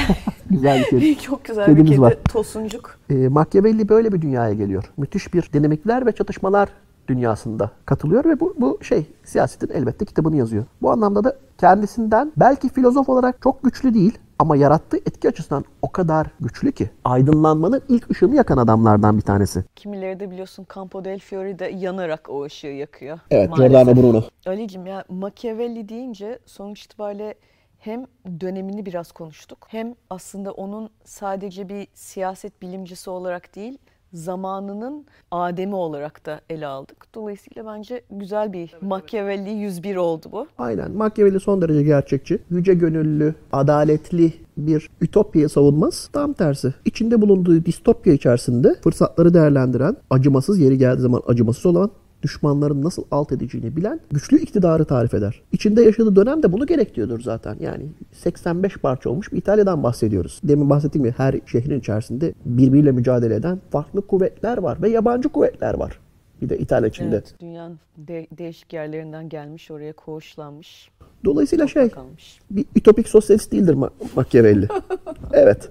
güzel 0.50 0.84
bir 0.92 1.00
şey. 1.00 1.18
Çok 1.18 1.44
güzel 1.44 1.64
Kedimiz 1.66 1.86
bir 1.86 1.90
kedi. 1.90 2.00
var. 2.02 2.16
Tosuncuk. 2.32 2.98
E, 3.10 3.28
Machiavelli 3.28 3.88
böyle 3.88 4.12
bir 4.12 4.22
dünyaya 4.22 4.54
geliyor. 4.54 4.84
Müthiş 4.96 5.34
bir 5.34 5.50
dinamikler 5.52 6.06
ve 6.06 6.12
çatışmalar 6.12 6.68
dünyasında 7.08 7.70
katılıyor 7.86 8.24
ve 8.24 8.40
bu, 8.40 8.54
bu 8.58 8.78
şey 8.82 9.06
siyasetin 9.24 9.74
elbette 9.74 10.04
kitabını 10.04 10.36
yazıyor. 10.36 10.64
Bu 10.82 10.90
anlamda 10.90 11.24
da 11.24 11.36
kendisinden 11.62 12.32
belki 12.36 12.68
filozof 12.68 13.08
olarak 13.08 13.42
çok 13.42 13.62
güçlü 13.62 13.94
değil 13.94 14.18
ama 14.38 14.56
yarattığı 14.56 14.96
etki 14.96 15.28
açısından 15.28 15.64
o 15.82 15.92
kadar 15.92 16.26
güçlü 16.40 16.72
ki 16.72 16.90
aydınlanmanın 17.04 17.82
ilk 17.88 18.10
ışığını 18.10 18.36
yakan 18.36 18.56
adamlardan 18.56 19.16
bir 19.16 19.22
tanesi. 19.22 19.64
Kimileri 19.76 20.20
de 20.20 20.30
biliyorsun 20.30 20.66
Campo 20.74 21.04
del 21.04 21.18
Fiori'de 21.18 21.64
yanarak 21.64 22.30
o 22.30 22.44
ışığı 22.44 22.66
yakıyor. 22.66 23.18
Evet. 23.30 23.56
Giordano 23.56 23.96
Bruno. 23.96 24.22
Ali'cim 24.46 24.86
ya 24.86 25.04
Machiavelli 25.08 25.88
deyince 25.88 26.38
sonuç 26.46 26.84
itibariyle 26.84 27.34
hem 27.78 28.06
dönemini 28.40 28.86
biraz 28.86 29.12
konuştuk 29.12 29.66
hem 29.68 29.94
aslında 30.10 30.52
onun 30.52 30.90
sadece 31.04 31.68
bir 31.68 31.86
siyaset 31.94 32.62
bilimcisi 32.62 33.10
olarak 33.10 33.54
değil 33.56 33.78
zamanının 34.12 35.06
Adem'i 35.30 35.74
olarak 35.74 36.26
da 36.26 36.40
ele 36.50 36.66
aldık. 36.66 37.06
Dolayısıyla 37.14 37.66
bence 37.66 38.02
güzel 38.10 38.52
bir 38.52 38.74
Machiavelli 38.80 39.50
101 39.50 39.96
oldu 39.96 40.26
bu. 40.32 40.46
Aynen. 40.58 40.92
Machiavelli 40.92 41.40
son 41.40 41.62
derece 41.62 41.82
gerçekçi. 41.82 42.38
Yüce 42.50 42.74
gönüllü, 42.74 43.34
adaletli 43.52 44.32
bir 44.56 44.90
ütopyayı 45.00 45.48
savunmaz. 45.48 46.08
Tam 46.12 46.32
tersi. 46.32 46.74
İçinde 46.84 47.20
bulunduğu 47.20 47.64
distopya 47.64 48.12
içerisinde 48.12 48.74
fırsatları 48.84 49.34
değerlendiren, 49.34 49.96
acımasız 50.10 50.58
yeri 50.58 50.78
geldiği 50.78 51.00
zaman 51.00 51.22
acımasız 51.26 51.66
olan, 51.66 51.90
düşmanların 52.22 52.82
nasıl 52.82 53.04
alt 53.10 53.32
edeceğini 53.32 53.76
bilen 53.76 54.00
güçlü 54.10 54.38
iktidarı 54.38 54.84
tarif 54.84 55.14
eder. 55.14 55.42
İçinde 55.52 55.82
yaşadığı 55.82 56.16
dönem 56.16 56.42
de 56.42 56.52
bunu 56.52 56.66
gerektiriyordur 56.66 57.20
zaten. 57.20 57.56
Yani 57.60 57.86
85 58.12 58.76
parça 58.76 59.10
olmuş 59.10 59.32
bir 59.32 59.36
İtalya'dan 59.38 59.82
bahsediyoruz. 59.82 60.40
Demin 60.44 60.70
bahsettiğim 60.70 61.04
gibi 61.04 61.14
her 61.16 61.34
şehrin 61.46 61.80
içerisinde 61.80 62.34
birbiriyle 62.44 62.92
mücadele 62.92 63.34
eden 63.34 63.60
farklı 63.70 64.06
kuvvetler 64.06 64.58
var 64.58 64.82
ve 64.82 64.88
yabancı 64.88 65.28
kuvvetler 65.28 65.74
var. 65.74 65.98
Bir 66.42 66.48
de 66.48 66.58
İtalya 66.58 66.88
içinde. 66.88 67.08
Evet, 67.16 67.34
dünyanın 67.40 67.78
de- 67.98 68.26
değişik 68.38 68.72
yerlerinden 68.72 69.28
gelmiş, 69.28 69.70
oraya 69.70 69.92
koğuşlanmış, 69.92 70.90
Dolayısıyla 71.24 71.66
şey, 71.66 71.88
kalmış. 71.88 72.38
bir 72.50 72.64
ütopik 72.76 73.08
sosyalist 73.08 73.52
değildir 73.52 73.74
Ma- 73.74 73.90
Machiavelli. 74.16 74.68
evet. 75.32 75.68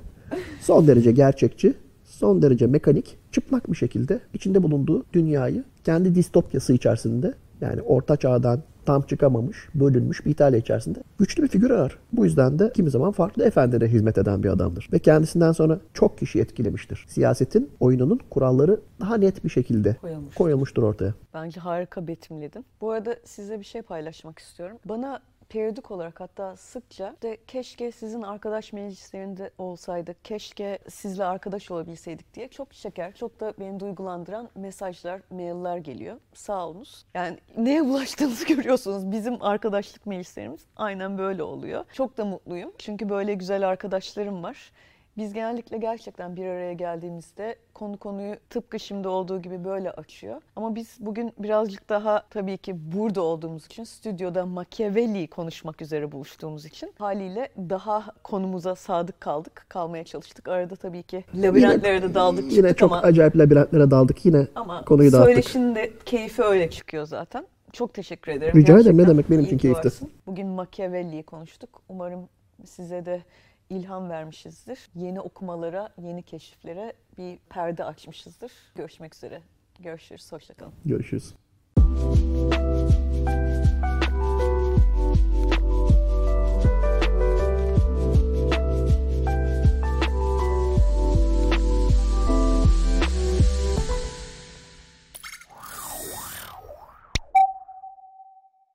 Son 0.61 0.87
derece 0.87 1.11
gerçekçi, 1.11 1.73
son 2.21 2.41
derece 2.41 2.67
mekanik, 2.67 3.17
çıplak 3.31 3.71
bir 3.71 3.75
şekilde 3.75 4.19
içinde 4.33 4.63
bulunduğu 4.63 5.05
dünyayı 5.13 5.63
kendi 5.83 6.15
distopyası 6.15 6.73
içerisinde 6.73 7.33
yani 7.61 7.81
orta 7.81 8.17
çağdan 8.17 8.63
tam 8.85 9.01
çıkamamış, 9.01 9.57
bölünmüş 9.75 10.25
bir 10.25 10.31
İtalya 10.31 10.59
içerisinde 10.59 10.99
güçlü 11.19 11.43
bir 11.43 11.47
figür 11.47 11.69
arar. 11.69 11.97
Bu 12.13 12.25
yüzden 12.25 12.59
de 12.59 12.71
kimi 12.75 12.89
zaman 12.89 13.11
farklı 13.11 13.43
efendilere 13.43 13.87
hizmet 13.87 14.17
eden 14.17 14.43
bir 14.43 14.49
adamdır. 14.49 14.89
Ve 14.93 14.99
kendisinden 14.99 15.51
sonra 15.51 15.79
çok 15.93 16.17
kişi 16.17 16.39
etkilemiştir. 16.39 17.05
Siyasetin, 17.07 17.69
oyununun 17.79 18.19
kuralları 18.29 18.79
daha 18.99 19.17
net 19.17 19.43
bir 19.43 19.49
şekilde 19.49 19.95
Koyulmuş. 20.01 20.35
koyulmuştur 20.35 20.83
ortaya. 20.83 21.13
Bence 21.33 21.59
harika 21.59 22.07
betimledin. 22.07 22.65
Bu 22.81 22.91
arada 22.91 23.15
size 23.25 23.59
bir 23.59 23.65
şey 23.65 23.81
paylaşmak 23.81 24.39
istiyorum. 24.39 24.77
Bana 24.85 25.19
periyodik 25.51 25.91
olarak 25.91 26.19
hatta 26.19 26.55
sıkça 26.55 27.15
de 27.21 27.37
keşke 27.47 27.91
sizin 27.91 28.21
arkadaş 28.21 28.73
meclislerinde 28.73 29.51
olsaydık, 29.57 30.25
keşke 30.25 30.79
sizle 30.89 31.25
arkadaş 31.25 31.71
olabilseydik 31.71 32.33
diye 32.33 32.47
çok 32.47 32.73
şeker, 32.73 33.15
çok 33.15 33.39
da 33.39 33.53
beni 33.59 33.79
duygulandıran 33.79 34.49
mesajlar, 34.55 35.21
mailler 35.29 35.77
geliyor. 35.77 36.17
Sağ 36.33 36.67
olunuz. 36.67 37.05
Yani 37.13 37.37
neye 37.57 37.85
bulaştığınızı 37.85 38.45
görüyorsunuz. 38.53 39.11
Bizim 39.11 39.43
arkadaşlık 39.43 40.05
meclislerimiz 40.05 40.61
aynen 40.75 41.17
böyle 41.17 41.43
oluyor. 41.43 41.85
Çok 41.93 42.17
da 42.17 42.25
mutluyum. 42.25 42.71
Çünkü 42.77 43.09
böyle 43.09 43.33
güzel 43.33 43.67
arkadaşlarım 43.67 44.43
var. 44.43 44.71
Biz 45.17 45.33
genellikle 45.33 45.77
gerçekten 45.77 46.35
bir 46.35 46.45
araya 46.45 46.73
geldiğimizde 46.73 47.55
konu 47.73 47.97
konuyu 47.97 48.35
tıpkı 48.49 48.79
şimdi 48.79 49.07
olduğu 49.07 49.41
gibi 49.41 49.63
böyle 49.63 49.91
açıyor. 49.91 50.41
Ama 50.55 50.75
biz 50.75 50.97
bugün 50.99 51.33
birazcık 51.39 51.89
daha 51.89 52.23
tabii 52.29 52.57
ki 52.57 52.75
burada 52.93 53.21
olduğumuz 53.21 53.65
için, 53.65 53.83
stüdyoda 53.83 54.45
Machiavelli'yi 54.45 55.27
konuşmak 55.27 55.81
üzere 55.81 56.11
buluştuğumuz 56.11 56.65
için 56.65 56.93
haliyle 56.99 57.49
daha 57.57 58.05
konumuza 58.23 58.75
sadık 58.75 59.21
kaldık, 59.21 59.65
kalmaya 59.69 60.03
çalıştık. 60.03 60.47
Arada 60.47 60.75
tabii 60.75 61.03
ki 61.03 61.23
labirentlere 61.35 62.01
de 62.01 62.13
daldık 62.13 62.43
Yine 62.43 62.53
çıktık 62.53 62.77
çok 62.77 62.91
ama, 62.91 63.01
acayip 63.01 63.37
labirentlere 63.37 63.91
daldık. 63.91 64.25
Yine 64.25 64.47
ama 64.55 64.85
konuyu 64.85 65.11
dağıttık. 65.11 65.33
söyleşinin 65.33 65.75
de 65.75 65.91
keyfi 66.05 66.43
öyle 66.43 66.69
çıkıyor 66.69 67.05
zaten. 67.05 67.47
Çok 67.73 67.93
teşekkür 67.93 68.31
ederim. 68.31 68.55
Rica 68.55 68.79
ederim. 68.79 68.97
Ne 68.97 69.07
demek, 69.07 69.31
benim 69.31 69.41
için 69.41 69.57
keyifti. 69.57 69.85
varsın. 69.85 70.09
Bugün 70.27 70.47
Machiavelli'yi 70.47 71.23
konuştuk. 71.23 71.81
Umarım 71.89 72.29
size 72.65 73.05
de 73.05 73.21
ilham 73.71 74.09
vermişizdir. 74.09 74.89
Yeni 74.95 75.21
okumalara, 75.21 75.89
yeni 75.97 76.23
keşiflere 76.23 76.93
bir 77.17 77.37
perde 77.49 77.83
açmışızdır. 77.83 78.51
Görüşmek 78.75 79.15
üzere. 79.15 79.41
Görüşürüz. 79.79 80.31
Hoşçakalın. 80.31 80.73
Görüşürüz. 80.85 81.33